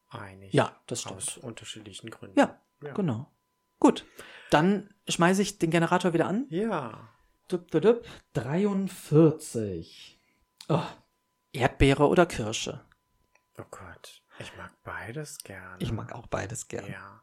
[0.10, 0.54] einig.
[0.54, 1.46] Ja, das Aus stimmt.
[1.46, 2.38] unterschiedlichen Gründen.
[2.40, 2.94] Ja, Ja.
[2.94, 3.32] genau.
[3.80, 4.06] Gut,
[4.50, 6.46] dann schmeiße ich den Generator wieder an.
[6.50, 7.10] Ja.
[7.48, 8.06] Dup, dup, dup.
[8.34, 10.20] 43.
[10.68, 10.84] Oh,
[11.54, 12.82] Erdbeere oder Kirsche?
[13.58, 14.22] Oh Gott.
[14.40, 15.78] Ich mag beides gerne.
[15.80, 16.92] Ich mag auch beides gern.
[16.92, 17.22] Ja.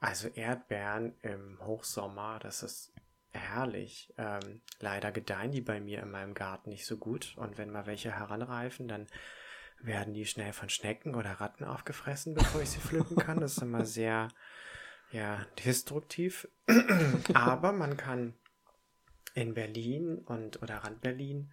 [0.00, 2.92] Also Erdbeeren im Hochsommer, das ist
[3.30, 4.14] herrlich.
[4.16, 7.34] Ähm, leider gedeihen die bei mir in meinem Garten nicht so gut.
[7.36, 9.06] Und wenn mal welche heranreifen, dann
[9.80, 13.40] werden die schnell von Schnecken oder Ratten aufgefressen, bevor ich sie pflücken kann.
[13.40, 14.28] Das ist immer sehr,
[15.12, 16.48] ja, destruktiv.
[17.34, 18.34] Aber man kann
[19.36, 21.52] in Berlin und oder Rand Berlin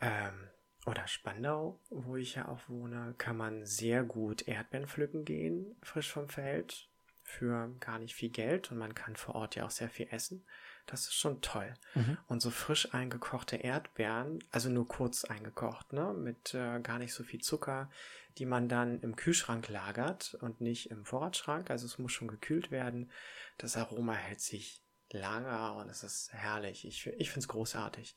[0.00, 0.48] ähm,
[0.86, 6.10] oder Spandau, wo ich ja auch wohne, kann man sehr gut Erdbeeren pflücken gehen, frisch
[6.10, 6.88] vom Feld,
[7.22, 10.44] für gar nicht viel Geld und man kann vor Ort ja auch sehr viel essen.
[10.86, 11.74] Das ist schon toll.
[11.94, 12.16] Mhm.
[12.26, 17.22] Und so frisch eingekochte Erdbeeren, also nur kurz eingekocht, ne, mit äh, gar nicht so
[17.22, 17.90] viel Zucker,
[18.38, 21.70] die man dann im Kühlschrank lagert und nicht im Vorratsschrank.
[21.70, 23.10] Also es muss schon gekühlt werden.
[23.58, 26.86] Das Aroma hält sich lange und es ist herrlich.
[26.86, 28.16] Ich, ich finde es großartig.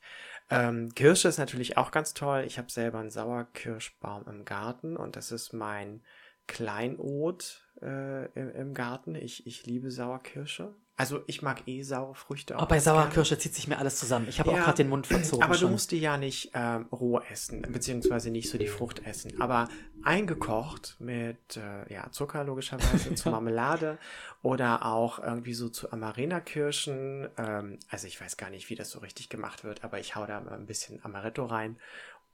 [0.50, 2.44] Ähm, Kirsche ist natürlich auch ganz toll.
[2.46, 6.02] Ich habe selber einen Sauerkirschbaum im Garten und das ist mein
[6.46, 9.14] Kleinod äh, im, im Garten.
[9.14, 10.74] Ich, ich liebe Sauerkirsche.
[10.96, 12.56] Also ich mag eh saure Früchte.
[12.56, 13.00] Auch bei ganz gerne.
[13.00, 14.28] Sauerkirsche zieht sich mir alles zusammen.
[14.28, 15.42] Ich habe auch Ja, gerade den Mund verzogen.
[15.42, 15.72] Aber du schon.
[15.72, 19.40] musst die ja nicht ähm, roh essen, beziehungsweise nicht so die Frucht essen.
[19.40, 19.68] Aber
[20.04, 23.98] eingekocht mit äh, ja, Zucker logischerweise zur Marmelade
[24.42, 27.28] oder auch irgendwie so zu Amarena-Kirschen.
[27.38, 30.26] Ähm, also ich weiß gar nicht, wie das so richtig gemacht wird, aber ich hau
[30.26, 31.76] da ein bisschen Amaretto rein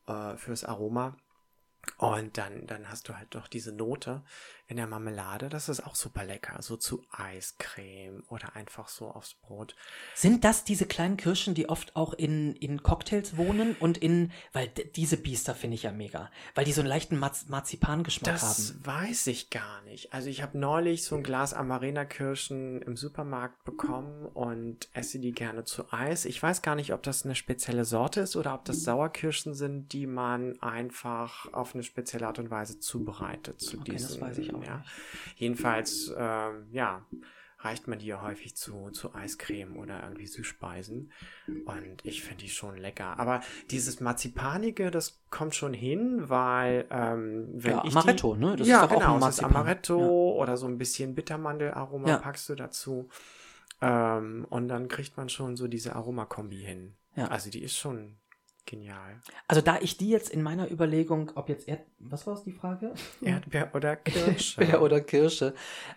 [0.06, 1.16] äh, fürs Aroma.
[1.96, 4.22] Und dann, dann hast du halt noch diese Note
[4.70, 5.48] in der Marmelade.
[5.48, 6.62] Das ist auch super lecker.
[6.62, 9.74] So zu Eiscreme oder einfach so aufs Brot.
[10.14, 14.68] Sind das diese kleinen Kirschen, die oft auch in, in Cocktails wohnen und in, weil
[14.68, 18.86] diese Biester finde ich ja mega, weil die so einen leichten Marz Marzipangeschmack Das haben.
[18.86, 20.12] weiß ich gar nicht.
[20.14, 25.64] Also ich habe neulich so ein Glas Amarena-Kirschen im Supermarkt bekommen und esse die gerne
[25.64, 26.24] zu Eis.
[26.24, 29.92] Ich weiß gar nicht, ob das eine spezielle Sorte ist oder ob das Sauerkirschen sind,
[29.92, 34.20] die man einfach auf eine spezielle Art und Weise zubereitet zu Okay, das diesen.
[34.20, 34.78] weiß ich auch ja.
[34.78, 34.90] nicht.
[35.36, 37.04] Jedenfalls, ähm, ja,
[37.62, 41.12] reicht man die ja häufig zu, zu Eiscreme oder irgendwie Süßspeisen.
[41.66, 43.18] Und ich finde die schon lecker.
[43.18, 48.56] Aber dieses Marzipanige, das kommt schon hin, weil ähm, wenn Ja, ich Amaretto, die, ne?
[48.56, 49.56] Das ja, ist auch genau, ein es ist Marzipan.
[49.56, 52.16] Amaretto oder so ein bisschen Bittermandelaroma Ja.
[52.16, 53.10] packst du dazu.
[53.82, 56.94] Ähm, und dann kriegt man schon so diese Aromakombi hin.
[57.14, 57.26] Ja.
[57.28, 58.16] Also die ist schon
[58.66, 59.20] genial.
[59.48, 62.52] Also da ich die jetzt in meiner Überlegung, ob jetzt Erd was war es die
[62.52, 62.92] Frage?
[63.22, 64.60] Erdbeer oder Kirsche.
[64.60, 65.54] Erdbeer oder Kirsche,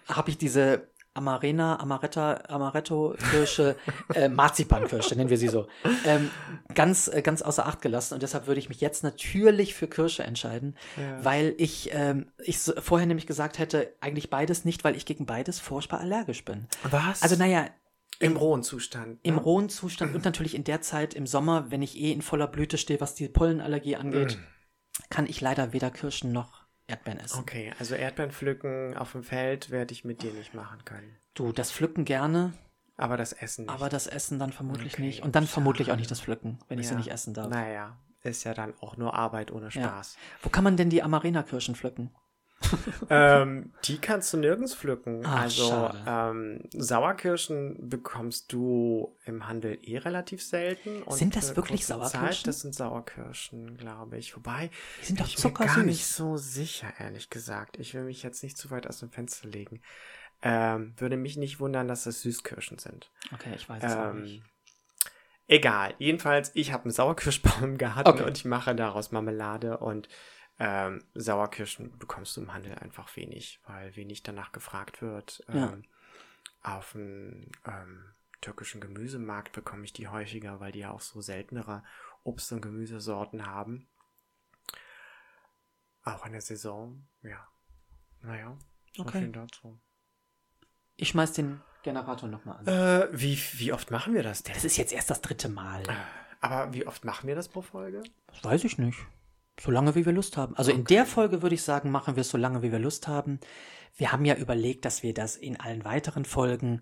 [0.08, 3.76] habe ich diese Amarena, Amaretta, Amaretto-Kirsche,
[4.16, 5.68] äh, Marzipankirsche, nennen wir sie so,
[6.06, 6.32] ähm,
[6.74, 8.16] ganz, äh, ganz außer Acht gelassen.
[8.16, 11.24] Und deshalb würde ich mich jetzt natürlich für Kirsche entscheiden, Ja.
[11.24, 15.60] weil ich, ähm, ich vorher nämlich gesagt hätte, eigentlich beides nicht, weil ich gegen beides
[15.60, 16.68] furchtbar allergisch bin.
[16.84, 17.22] Was?
[17.22, 17.68] Also naja,
[18.24, 19.20] im rohen Zustand.
[19.24, 19.42] im ne?
[19.42, 22.78] rohen Zustand und natürlich in der Zeit im Sommer, wenn ich eh in voller Blüte
[22.78, 24.40] stehe, was die Pollenallergie angeht,
[25.10, 27.40] kann ich leider weder Kirschen noch Erdbeeren essen.
[27.40, 31.16] Okay, also Erdbeeren pflücken auf dem Feld werde ich mit dir nicht machen können.
[31.34, 32.54] Du, das Pflücken gerne,
[32.98, 33.74] Aber das Essen nicht.
[33.74, 35.24] aber das Essen dann vermutlich Okay, nicht.
[35.24, 36.98] Und dann vermutlich auch nicht das Pflücken, wenn ich sie Ja.
[36.98, 37.50] nicht essen darf.
[37.50, 39.72] Naja, ist ja dann auch nur Arbeit ohne Ja.
[39.72, 40.18] Spaß.
[40.42, 42.12] Wo kann man denn die Amarena-Kirschen pflücken?
[43.10, 45.22] ähm, die kannst du nirgends pflücken.
[45.26, 51.04] Ach, also ähm, Sauerkirschen bekommst du im Handel eh relativ selten.
[51.10, 52.20] Sind das wirklich Sauerkirschen?
[52.28, 54.36] Zeit, das sind Sauerkirschen, glaube ich.
[54.36, 54.70] Wobei,
[55.02, 57.78] Die sind doch ich bin gar nicht so sicher, ehrlich gesagt.
[57.80, 59.82] Ich will mich jetzt nicht zu weit aus dem Fenster legen.
[60.42, 63.12] Ähm, würde mich nicht wundern, dass es Süßkirschen sind.
[63.34, 64.44] Okay, ich weiß es auch Ähm, nicht.
[65.48, 65.94] egal.
[66.00, 68.24] Jedenfalls, ich habe einen Sauerkirschbaum Garten Okay.
[68.24, 70.10] und ich mache daraus Marmelade und
[70.60, 75.44] ähm, Sauerkirschen bekommst du im Handel einfach wenig, weil wenig danach gefragt wird.
[75.48, 75.74] Ja.
[75.74, 75.84] Ähm,
[76.62, 81.84] auf dem ähm, türkischen Gemüsemarkt bekomme ich die häufiger, weil die ja auch so seltenere
[82.24, 83.88] Obst- und Gemüsesorten haben.
[86.04, 87.48] Auch in der Saison, ja.
[88.22, 88.58] Naja,
[88.98, 89.30] Okay.
[89.32, 89.80] dazu.
[90.96, 92.68] Ich schmeiß den Generator nochmal an.
[92.68, 94.54] Äh, wie, wie oft machen wir das denn?
[94.54, 95.84] Das ist jetzt erst das dritte Mal.
[96.40, 98.04] Aber wie oft machen wir das pro Folge?
[98.28, 99.00] Das weiß ich nicht.
[99.60, 100.56] So lange, wie wir Lust haben.
[100.58, 103.08] Also in der Folge würde ich sagen, machen wir es so lange, wie wir Lust
[103.08, 103.40] haben.
[103.96, 106.82] Wir haben ja überlegt, dass wir das in allen weiteren Folgen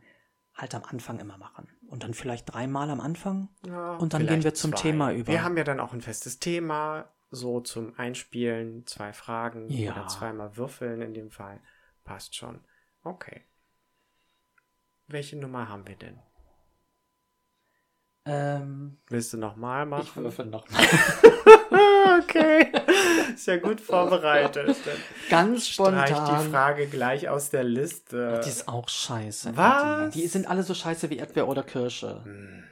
[0.53, 1.67] halt am Anfang immer machen.
[1.87, 3.49] Und dann vielleicht dreimal am Anfang.
[3.65, 5.27] Ja, Und dann gehen wir zum Thema über.
[5.31, 9.91] Wir haben ja dann auch ein festes Thema, so zum Einspielen, zwei Fragen Ja.
[9.93, 11.59] oder zweimal würfeln in dem Fall.
[12.05, 12.61] Passt schon.
[13.03, 13.41] Okay.
[15.07, 16.19] Welche Nummer haben wir denn?
[18.23, 20.03] Ähm, Willst du nochmal machen?
[20.07, 20.65] ich würfel noch
[22.19, 22.71] okay.
[23.33, 24.75] Ist ja gut vorbereitet.
[24.85, 24.97] Dann
[25.29, 26.49] Ganz streich die spontan.
[26.51, 28.41] Frage gleich aus der Liste.
[28.43, 29.55] Die ist auch scheiße.
[29.55, 30.13] Was?
[30.13, 32.23] Die, die sind alle so scheiße wie Erdbeer oder Kirsche.
[32.23, 32.63] Hm.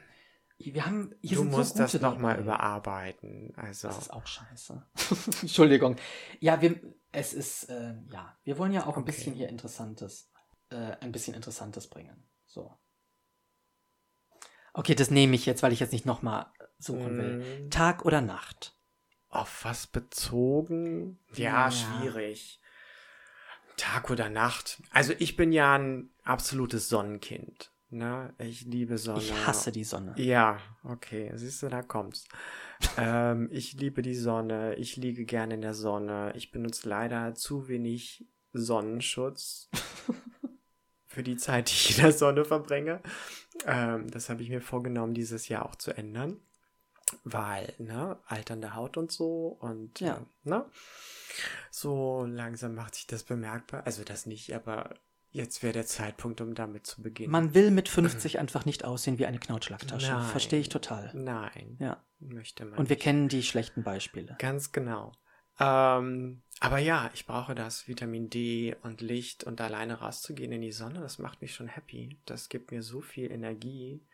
[0.58, 2.42] Wir haben, hier Du sind musst so das gute nochmal dabei.
[2.44, 3.52] überarbeiten.
[3.56, 3.88] Also.
[3.88, 4.82] Das ist auch scheiße.
[5.42, 5.96] Entschuldigung.
[6.38, 6.78] Ja, wir,
[7.12, 9.12] es ist, äh, ja, wir wollen ja auch ein Okay.
[9.12, 10.30] bisschen hier Interessantes,
[10.70, 12.28] äh, ein bisschen Interessantes bringen.
[12.44, 12.76] So.
[14.74, 16.46] Okay, das nehme ich jetzt, weil ich jetzt nicht nochmal
[16.78, 17.44] suchen will.
[17.44, 17.70] Hm.
[17.70, 18.76] Tag oder Nacht?
[19.30, 21.18] Auf was bezogen?
[21.34, 21.68] Ja.
[21.68, 22.60] Ja, schwierig.
[23.76, 24.82] Tag oder Nacht.
[24.90, 27.70] Also ich bin ja ein absolutes Sonnenkind.
[27.90, 28.32] Ne?
[28.38, 29.20] Ich liebe Sonne.
[29.20, 30.14] Ich hasse die Sonne.
[30.16, 31.30] Ja, okay.
[31.34, 32.24] Siehst du, da kommt's.
[32.98, 34.74] ähm, ich liebe die Sonne.
[34.76, 36.32] Ich liege gerne in der Sonne.
[36.36, 39.70] Ich benutze leider zu wenig Sonnenschutz
[41.06, 43.00] für die Zeit, die ich in der Sonne verbringe.
[43.66, 46.36] Ähm, das habe ich mir vorgenommen, dieses Jahr auch zu ändern.
[47.24, 50.16] Weil, ne, alternde Haut und so und, Ja.
[50.16, 50.64] äh, ne,
[51.70, 53.84] so langsam macht sich das bemerkbar.
[53.86, 54.94] Also das nicht, aber
[55.30, 57.30] jetzt wäre der Zeitpunkt, um damit zu beginnen.
[57.32, 57.88] Man will mit
[58.34, 60.20] 50 einfach nicht aussehen wie eine Knautschlacktasche.
[60.30, 61.10] Verstehe ich total.
[61.14, 62.02] Nein, Ja.
[62.18, 63.02] möchte man Und wir nicht.
[63.04, 64.36] kennen die schlechten Beispiele.
[64.38, 65.12] Ganz genau.
[65.58, 70.72] Ähm, aber ja, ich brauche das Vitamin D und Licht und alleine rauszugehen in die
[70.72, 72.18] Sonne, das macht mich schon happy.
[72.24, 74.06] Das gibt mir so viel Energie.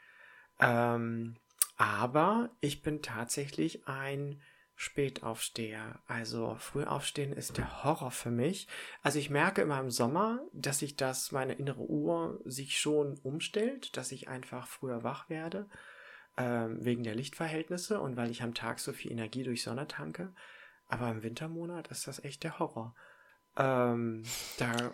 [0.58, 1.36] Ähm,
[1.76, 4.40] aber ich bin tatsächlich ein
[4.74, 6.00] Spätaufsteher.
[6.06, 8.68] Also Frühaufstehen ist der Horror für mich.
[9.02, 13.96] Also ich merke immer im Sommer, dass sich das, meine innere Uhr sich schon umstellt,
[13.96, 15.68] dass ich einfach früher wach werde,
[16.36, 20.34] ähm, wegen der Lichtverhältnisse und weil ich am Tag so viel Energie durch Sonne tanke.
[20.88, 22.94] Aber im Wintermonat ist das echt der Horror.
[23.56, 24.24] Ähm,
[24.58, 24.92] da,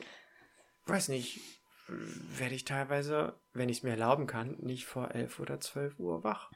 [0.86, 1.40] weiß nicht,
[1.88, 6.22] werde ich teilweise, wenn ich es mir erlauben kann, nicht vor 11 oder 12 Uhr
[6.22, 6.50] wach.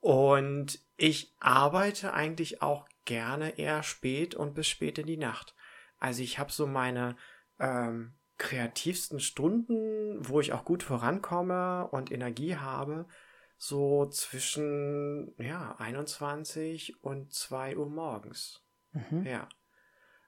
[0.00, 5.54] Und ich arbeite eigentlich auch gerne eher spät und bis spät in die Nacht.
[5.98, 7.16] Also ich habe so meine
[7.58, 13.06] ähm, kreativsten Stunden, wo ich auch gut vorankomme und Energie habe,
[13.58, 18.64] so zwischen ja, 21 und 2 Uhr morgens.
[18.92, 19.26] Mhm.
[19.26, 19.48] Ja.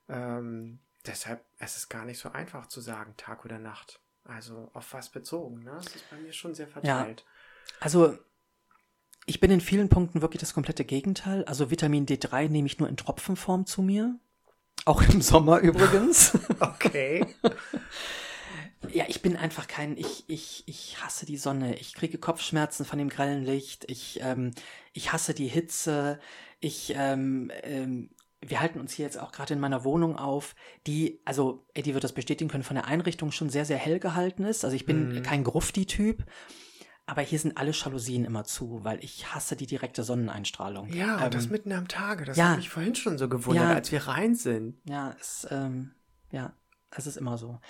[0.09, 4.01] Ähm, deshalb es ist gar nicht so einfach zu sagen, Tag oder Nacht.
[4.25, 5.73] Also auf was bezogen, ne?
[5.73, 7.25] Das ist bei mir schon sehr verteilt.
[7.81, 8.19] Also,
[9.27, 11.45] ich bin in vielen Punkten wirklich das komplette Gegenteil.
[11.45, 14.19] Also Vitamin D3 nehme ich nur in Tropfenform zu mir.
[14.85, 16.39] Auch im Sommer übrigens.
[16.61, 17.27] Okay.
[18.93, 21.77] ja, ich bin einfach kein, ich, ich, ich hasse die Sonne.
[21.79, 23.85] Ich kriege Kopfschmerzen von dem grellen Licht.
[23.89, 24.53] Ich, ähm,
[24.93, 26.19] ich hasse die Hitze.
[26.61, 28.11] Ich, ähm, ähm,
[28.41, 30.55] wir halten uns hier jetzt auch gerade in meiner Wohnung auf,
[30.89, 34.45] die, also Eddie wird das bestätigen können, von der Einrichtung schon sehr, sehr hell gehalten
[34.45, 34.65] ist.
[34.65, 35.23] Also ich bin Mhm.
[35.23, 36.25] kein Grufti-Typ,
[37.07, 40.93] aber hier sind alle Jalousien immer zu, weil ich hasse die direkte Sonneneinstrahlung.
[40.93, 42.25] Ja, und das Ähm, mitten am Tage.
[42.25, 42.51] Das ja.
[42.51, 43.75] hat mich vorhin schon so gewundert, Ja.
[43.75, 44.79] als wir rein sind.
[44.89, 45.95] Ja, es, ähm,
[46.31, 46.53] ja,
[46.91, 47.61] es ist immer so.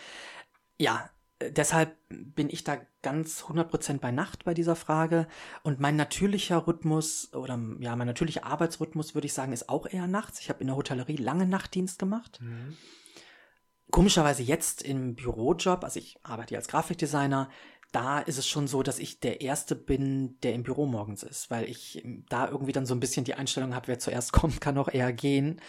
[0.79, 1.09] Ja,
[1.39, 5.27] äh, deshalb bin ich da ganz 100% bei Nacht bei dieser Frage.
[5.63, 10.07] Und mein natürlicher Rhythmus oder ja, mein natürlicher Arbeitsrhythmus, würde ich sagen, ist auch eher
[10.07, 10.41] nachts.
[10.41, 12.39] Ich habe in der Hotellerie lange Nachtdienst gemacht.
[12.43, 12.77] Mhm.
[13.91, 17.51] Komischerweise jetzt im Bürojob, also ich arbeite hier als Grafikdesigner,
[17.93, 21.51] da ist es schon so, dass ich der Erste bin, der im Büro morgens ist,
[21.51, 24.61] weil ich ähm, da irgendwie dann so ein bisschen die Einstellung habe, wer zuerst kommt,
[24.61, 25.61] kann auch eher gehen.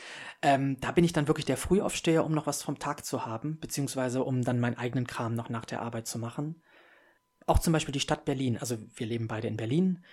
[0.42, 3.60] Ähm, da bin ich dann wirklich der Frühaufsteher, um noch was vom Tag zu haben,
[3.60, 6.62] beziehungsweise um dann meinen eigenen Kram noch nach der Arbeit zu machen.
[7.46, 10.04] Auch zum Beispiel die Stadt Berlin, also wir leben beide in Berlin.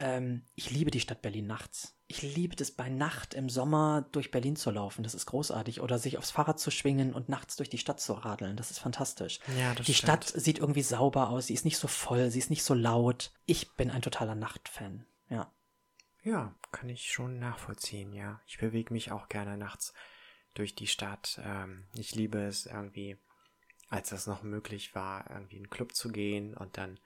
[0.00, 1.94] Ähm, ich liebe die Stadt Berlin nachts.
[2.06, 5.04] Ich liebe es bei Nacht im Sommer durch Berlin zu laufen.
[5.04, 5.80] Das ist großartig.
[5.80, 8.56] Oder sich aufs Fahrrad zu schwingen und nachts durch die Stadt zu radeln.
[8.56, 9.38] Das ist fantastisch.
[9.58, 10.24] Ja, das die stimmt.
[10.24, 11.46] Stadt sieht irgendwie sauber aus.
[11.46, 12.30] Sie ist nicht so voll.
[12.30, 13.30] Sie ist nicht so laut.
[13.46, 15.06] Ich bin ein totaler Nachtfan.
[15.28, 15.52] Ja.
[16.22, 18.40] Ja, kann ich schon nachvollziehen, ja.
[18.46, 19.94] Ich bewege mich auch gerne nachts
[20.54, 21.40] durch die Stadt.
[21.44, 23.18] Ähm, ich liebe es irgendwie,
[23.88, 26.98] als das noch möglich war, irgendwie in einen Club zu gehen und dann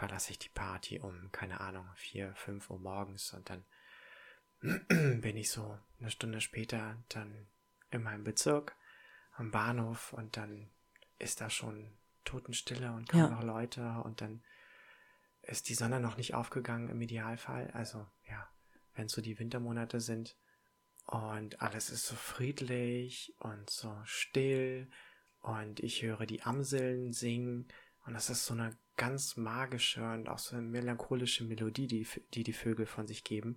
[0.00, 3.66] verlasse ich die Party um, keine Ahnung, vier, fünf Uhr morgens und dann
[5.20, 7.46] bin ich so eine Stunde später dann
[7.90, 8.74] in meinem Bezirk
[9.34, 10.70] am Bahnhof und dann
[11.18, 13.28] ist da schon Totenstille und kaum Ja.
[13.28, 14.42] noch Leute und dann
[15.42, 17.70] ist die Sonne noch nicht aufgegangen im Idealfall.
[17.72, 18.48] Also ja,
[18.94, 20.34] wenn so die Wintermonate sind
[21.04, 24.90] und alles ist so friedlich und so still
[25.40, 27.68] und ich höre die Amseln singen
[28.06, 32.44] und das ist so eine ganz magische und auch so eine melancholische Melodie, die die,
[32.44, 33.56] die Vögel von sich geben.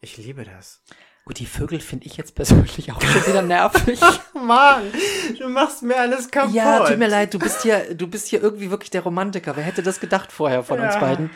[0.00, 0.82] Ich liebe das.
[1.24, 3.98] Gut, die Vögel finde ich jetzt persönlich auch schon wieder nervig.
[4.34, 4.84] Mann,
[5.36, 6.54] du machst mir alles kaputt.
[6.54, 7.34] ja, tut mir leid.
[7.34, 9.56] Du bist hier, du bist hier irgendwie wirklich der Romantiker.
[9.56, 11.00] Wer hätte das gedacht vorher von uns Ja.
[11.00, 11.30] beiden?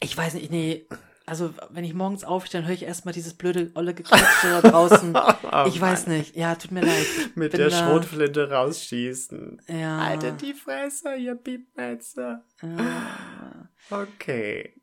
[0.00, 0.86] Ich weiß nicht, nee.
[1.28, 5.16] Also, wenn ich morgens aufstehe, dann höre ich erstmal dieses blöde, olle Gequatsche da draußen.
[5.50, 6.36] Oh, ich weiß nicht.
[6.36, 7.06] Ja, tut mir leid.
[7.34, 9.62] Mit der da- Schrotflinte rausschießen.
[9.68, 10.04] Ja.
[10.04, 12.42] Haltet die Fresse, ihr Piepmetze.
[12.62, 13.68] ja.
[13.90, 14.74] Okay.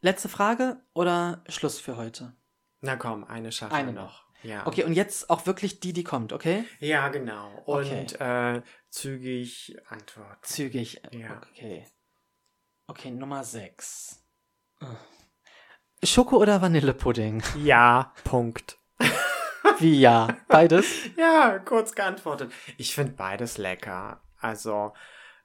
[0.00, 2.32] Letzte Frage oder Schluss für heute?
[2.80, 4.24] Na komm, eine schaffen Eine noch.
[4.42, 4.66] Ja.
[4.66, 6.64] Okay, und jetzt auch wirklich die, die kommt, okay?
[6.80, 7.50] Ja, genau.
[7.66, 8.56] Und Okay.
[8.56, 10.38] äh, zügig antworten.
[10.42, 11.00] Zügig.
[11.12, 11.40] Ja.
[11.50, 11.86] Okay.
[12.88, 14.20] Okay, Nummer 6.
[16.04, 17.44] Schoko oder Vanillepudding?
[17.62, 18.76] Ja, Punkt.
[19.78, 20.36] Wie ja?
[20.48, 20.86] Beides?
[21.16, 22.50] Ja, kurz geantwortet.
[22.76, 24.20] Ich finde beides lecker.
[24.40, 24.94] Also,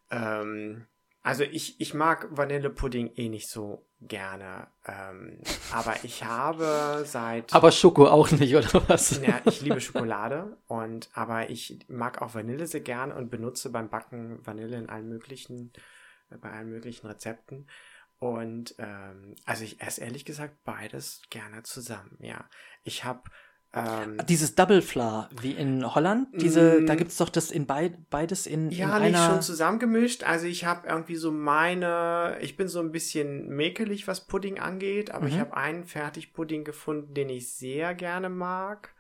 [0.10, 0.88] ähm,
[1.22, 4.66] also ich, ich mag Vanillepudding eh nicht so gerne.
[4.88, 5.41] Ähm,
[5.72, 7.53] aber ich habe seit.
[7.53, 9.22] Aber Schoko auch nicht, oder was?
[9.22, 13.89] Ja, ich liebe Schokolade und aber ich mag auch Vanille sehr gern und benutze beim
[13.89, 15.72] Backen Vanille in allen möglichen,
[16.32, 17.68] äh, bei allen möglichen Rezepten.
[18.20, 22.49] Und ähm, also ich esse ehrlich gesagt beides gerne zusammen, ja.
[22.84, 23.30] Ich habe
[23.74, 26.86] ähm, Dieses Double Fla, wie in Holland, diese, Mm.
[26.88, 29.28] da gibt's doch das in beid, beides in, ja in nicht einer.
[29.28, 30.24] schon zusammengemischt.
[30.24, 35.11] Also ich habe irgendwie so meine, ich bin so ein bisschen mäkelig, was Pudding angeht,
[35.11, 35.39] aber ich Mhm.
[35.39, 38.95] habe einen Fertigpudding gefunden, den ich sehr gerne mag.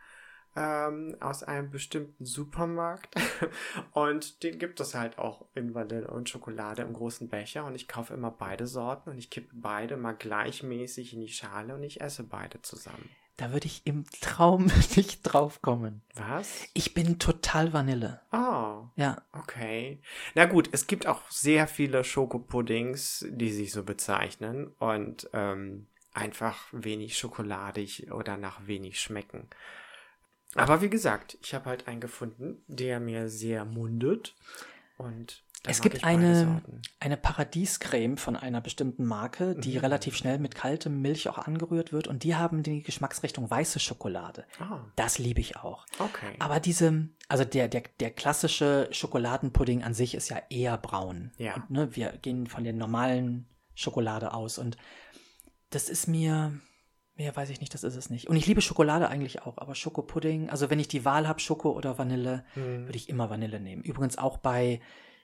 [0.59, 3.13] Ähm, aus einem bestimmten Supermarkt.
[3.91, 7.63] Und den gibt es halt auch in Vanille und Schokolade im großen Becher.
[7.65, 11.75] Und ich kaufe immer beide Sorten und ich kippe beide mal gleichmäßig in die Schale
[11.75, 13.07] und ich esse beide zusammen.
[13.35, 16.01] Da würde ich im Traum nicht drauf kommen.
[16.15, 16.67] Was?
[16.73, 18.19] Ich bin total Vanille.
[18.31, 18.85] Oh.
[18.95, 19.21] Ja.
[19.31, 20.01] Okay.
[20.33, 26.65] Na gut, es gibt auch sehr viele Schokopuddings, die sich so bezeichnen und ähm, einfach
[26.71, 29.47] wenig schokoladig oder nach wenig schmecken.
[30.57, 34.35] Aber wie gesagt, ich habe halt einen gefunden, der mir sehr mundet
[34.97, 36.61] und Es gibt eine,
[36.99, 39.79] eine Paradiescreme von einer bestimmten Marke, die Mhm.
[39.79, 44.45] relativ schnell mit kaltem Milch auch angerührt wird und die haben die Geschmacksrichtung weiße Schokolade.
[44.59, 45.85] Ah, Das liebe ich auch.
[45.99, 46.35] okay.
[46.39, 51.31] Aber diese, also der, der, der klassische Schokoladenpudding an sich ist ja eher braun.
[51.37, 51.55] Ja.
[51.55, 54.77] Und, ne, wir gehen von der normalen Schokolade aus und
[55.71, 56.53] das ist mir,
[57.17, 58.27] mehr weiß ich nicht, das ist es nicht.
[58.29, 61.71] Und ich liebe Schokolade eigentlich auch, aber Schokopudding, also wenn ich die Wahl habe, Schoko
[61.71, 62.85] oder Vanille, Hm.
[62.85, 63.81] würde ich immer Vanille nehmen.
[63.83, 64.79] Übrigens auch bei,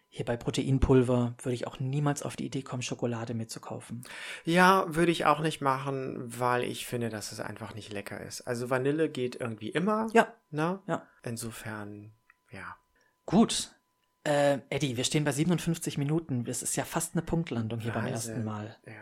[0.09, 4.03] hier bei Proteinpulver würde ich auch niemals auf die Idee kommen, Schokolade mitzukaufen.
[4.43, 8.41] Ja, würde ich auch nicht machen, weil ich finde, dass es einfach nicht lecker ist.
[8.41, 10.07] Also Vanille geht irgendwie immer.
[10.13, 10.79] Ja, Ne?
[10.87, 11.07] ja.
[11.23, 12.13] Insofern,
[12.51, 12.75] ja.
[13.25, 13.71] Gut.
[14.23, 16.45] Äh, Eddie, wir stehen bei 57 Minuten.
[16.45, 18.31] Das ist ja fast eine Punktlandung hier beim Wahnsinn.
[18.33, 18.77] ersten Mal.
[18.85, 18.93] Ja.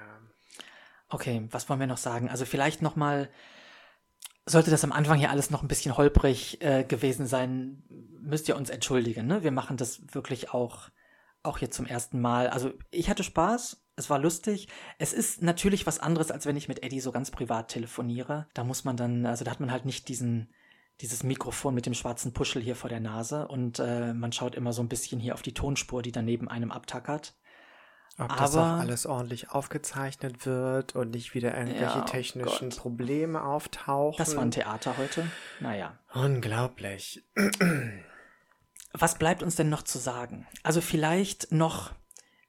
[1.12, 2.30] Okay, was wollen wir noch sagen?
[2.30, 3.30] Also vielleicht noch mal
[4.46, 7.84] sollte das am Anfang hier alles noch ein bisschen holprig äh, gewesen sein,
[8.20, 9.28] müsst ihr uns entschuldigen.
[9.28, 9.44] Ne?
[9.44, 10.90] Wir machen das wirklich auch,
[11.44, 12.48] auch hier zum ersten Mal.
[12.48, 14.68] Also ich hatte Spaß, es war lustig.
[14.98, 18.48] Es ist natürlich was anderes, als wenn ich mit Eddie so ganz privat telefoniere.
[18.54, 20.54] Da muss man dann, also da hat man halt nicht diesen,
[21.02, 24.72] dieses Mikrofon mit dem schwarzen Puschel hier vor der Nase und äh, man schaut immer
[24.72, 27.36] so ein bisschen hier auf die Tonspur, die dann neben einem abtackert.
[28.18, 32.80] Ob das auch alles ordentlich aufgezeichnet wird und nicht wieder irgendwelche ja, oh technischen Gott.
[32.80, 34.18] Probleme auftauchen.
[34.18, 35.28] Das war ein Theater heute.
[35.60, 35.98] Naja.
[36.14, 37.24] Unglaublich.
[38.94, 40.46] Was bleibt uns denn noch zu sagen?
[40.64, 41.92] Also vielleicht noch,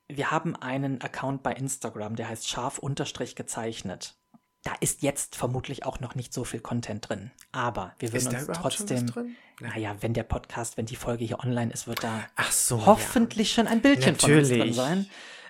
[0.08, 4.16] wir haben einen Account bei Instagram, der heißt scharf unterstrich gezeichnet.
[4.64, 7.30] Da ist jetzt vermutlich auch noch nicht so viel Content drin.
[7.50, 9.34] Aber wir würden uns trotzdem.
[9.60, 13.62] Naja, wenn der Podcast, wenn die Folge hier online ist, wird da so, hoffentlich ja.
[13.62, 14.48] schon ein Bildchen Natürlich.
[14.48, 15.06] von uns drin sein.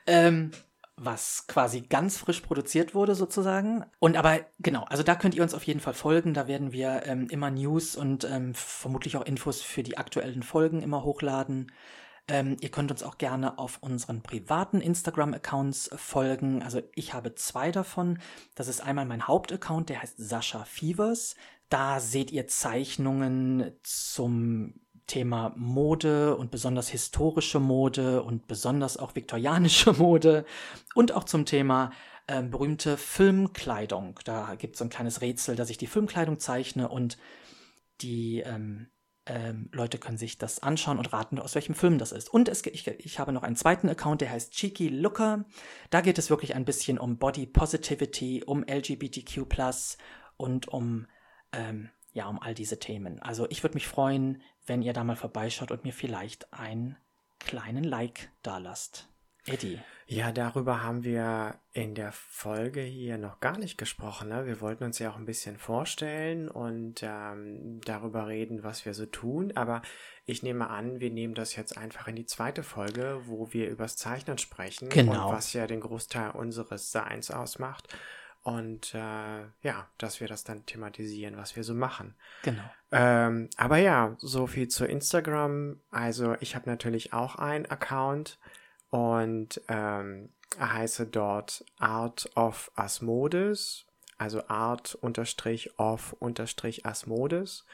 [0.07, 0.51] Ähm,
[0.97, 3.85] was quasi ganz frisch produziert wurde sozusagen.
[3.99, 6.35] Und aber genau, also da könnt ihr uns auf jeden Fall folgen.
[6.35, 10.83] Da werden wir ähm, immer News und ähm, vermutlich auch Infos für die aktuellen Folgen
[10.83, 11.73] immer hochladen.
[12.29, 16.63] Ähm, ihr könnt uns auch gerne auf unseren privaten Instagram-Accounts folgen.
[16.63, 18.21] Also ich habe zwei davon.
[18.55, 21.35] Das ist einmal mein Hauptaccount, der heißt Sascha Fevers.
[21.69, 24.75] Da seht ihr Zeichnungen zum
[25.13, 30.47] Thema Mode und besonders historische Mode und besonders auch viktorianische Mode
[30.95, 31.93] und auch zum Thema
[32.29, 34.19] äh, berühmte Filmkleidung.
[34.25, 37.19] Da gibt es so ein kleines Rätsel, dass ich die Filmkleidung zeichne und
[38.01, 38.87] die ähm,
[39.27, 42.33] ähm, Leute können sich das anschauen und raten, aus welchem Film das ist.
[42.33, 45.45] Und es, ich, ich habe noch einen zweiten Account, der heißt Cheeky Looker.
[45.91, 49.45] Da geht es wirklich ein bisschen um Body Positivity, um LGBTQ
[50.39, 51.07] und um
[51.53, 53.21] ähm, ja, um all diese Themen.
[53.21, 56.97] Also ich würde mich freuen, wenn ihr da mal vorbeischaut und mir vielleicht einen
[57.39, 59.09] kleinen Like da lasst.
[59.47, 59.81] Eddie.
[60.07, 64.29] Ja, darüber haben wir in der Folge hier noch gar nicht gesprochen.
[64.29, 64.47] Ne?
[64.47, 69.07] Wir wollten uns ja auch ein bisschen vorstellen und ähm, darüber reden, was wir so
[69.07, 69.53] tun.
[69.57, 69.83] Aber
[70.27, 73.97] ich nehme an, wir nehmen das jetzt einfach in die zweite Folge, wo wir übers
[73.97, 74.91] Zeichnen sprechen.
[74.91, 75.29] Genau.
[75.29, 77.89] Und was ja den Großteil unseres Seins ausmacht.
[78.43, 82.15] Und äh, ja, dass wir das dann thematisieren, was wir so machen.
[82.43, 82.63] Genau.
[82.91, 85.81] Ähm, aber ja, so viel zu Instagram.
[85.91, 88.39] Also ich habe natürlich auch einen Account
[88.91, 93.87] und ähm, heiße dort Art of Asmodes,
[94.19, 97.65] also Art unterstrich of unterstrich Asmodes.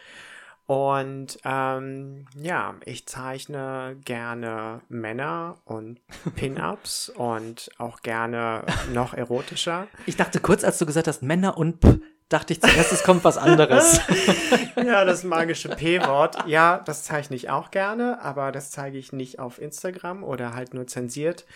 [0.69, 5.99] Und ähm, ja, ich zeichne gerne Männer und
[6.37, 9.87] Pin-ups und auch gerne noch erotischer.
[10.05, 13.25] Ich dachte kurz, als du gesagt hast, Männer und P, dachte ich zuerst, es kommt
[13.25, 14.03] was anderes.
[14.77, 16.47] ja, das magische P-Wort.
[16.47, 20.75] Ja, das zeichne ich auch gerne, aber das zeige ich nicht auf Instagram oder halt
[20.75, 21.47] nur zensiert.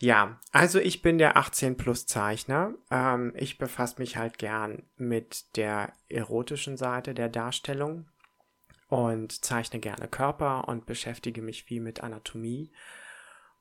[0.00, 2.74] Ja, also ich bin der 18 Plus Zeichner.
[2.90, 8.06] Ähm, ich befasse mich halt gern mit der erotischen Seite der Darstellung
[8.88, 12.72] und zeichne gerne Körper und beschäftige mich viel mit Anatomie.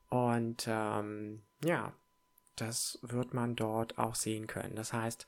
[0.09, 1.93] Und ähm, ja,
[2.55, 4.75] das wird man dort auch sehen können.
[4.75, 5.25] Das heißt,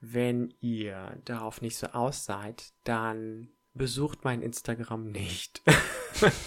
[0.00, 5.62] wenn ihr darauf nicht so aus seid, dann besucht mein Instagram nicht.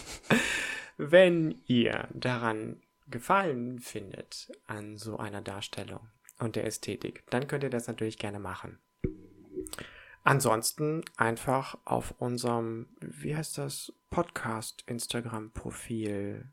[0.98, 7.72] wenn ihr daran Gefallen findet an so einer Darstellung und der Ästhetik, dann könnt ihr
[7.72, 8.80] das natürlich gerne machen.
[10.24, 16.46] Ansonsten einfach auf unserem, wie heißt das, Podcast Instagram-Profil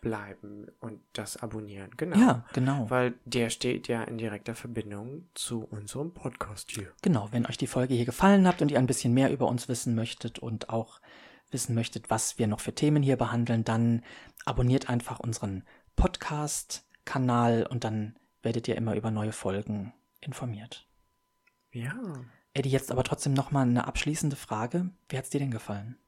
[0.00, 1.90] bleiben und das abonnieren.
[1.96, 2.18] Genau.
[2.18, 2.88] Ja, genau.
[2.90, 6.92] Weil der steht ja in direkter Verbindung zu unserem Podcast hier.
[7.02, 9.68] Genau, wenn euch die Folge hier gefallen hat und ihr ein bisschen mehr über uns
[9.68, 11.00] wissen möchtet und auch
[11.50, 14.02] wissen möchtet, was wir noch für Themen hier behandeln, dann
[14.44, 15.64] abonniert einfach unseren
[15.96, 20.86] Podcast-Kanal und dann werdet ihr immer über neue Folgen informiert.
[21.72, 21.94] Ja.
[22.54, 24.90] Eddie, jetzt aber trotzdem nochmal eine abschließende Frage.
[25.08, 25.98] Wie hat's dir denn gefallen?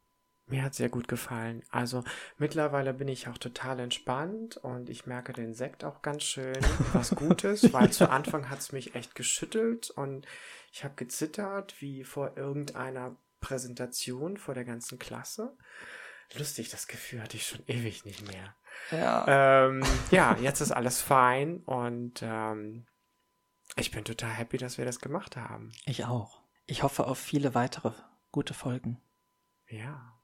[0.48, 1.64] Mir hat sehr gut gefallen.
[1.70, 2.04] Also
[2.38, 6.56] mittlerweile bin ich auch total entspannt und ich merke den Sekt auch ganz schön
[6.92, 10.24] was Gutes, weil zu Anfang hat es mich echt geschüttelt und
[10.72, 15.56] ich habe gezittert wie vor irgendeiner Präsentation vor der ganzen Klasse.
[16.38, 18.54] Lustig, das Gefühl hatte ich schon ewig nicht mehr.
[18.92, 19.66] Ja.
[19.66, 19.82] Ähm,
[20.12, 22.86] ja, jetzt ist alles fein und ähm,
[23.76, 25.72] ich bin total happy, dass wir das gemacht haben.
[25.84, 26.40] Ich auch.
[26.66, 27.92] Ich hoffe auf viele weitere
[28.32, 29.00] gute Folgen.
[29.68, 30.18] Ja.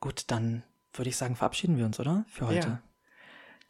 [0.00, 2.24] Gut, dann würde ich sagen, verabschieden wir uns, oder?
[2.28, 2.68] Für heute.
[2.68, 2.82] Ja.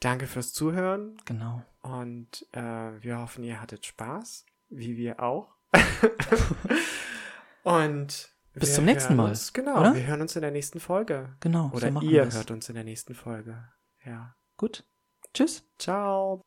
[0.01, 1.17] Danke fürs Zuhören.
[1.27, 1.63] Genau.
[1.83, 2.61] Und äh,
[3.03, 5.55] wir hoffen, ihr hattet Spaß, wie wir auch.
[7.63, 9.31] Und bis zum nächsten Mal.
[9.31, 9.95] Uns, genau, oder?
[9.95, 11.37] wir hören uns in der nächsten Folge.
[11.41, 11.71] Genau.
[11.73, 13.69] Oder so ihr hört uns in der nächsten Folge.
[14.05, 14.35] Ja.
[14.57, 14.85] Gut.
[15.33, 15.65] Tschüss.
[15.79, 16.43] Ciao.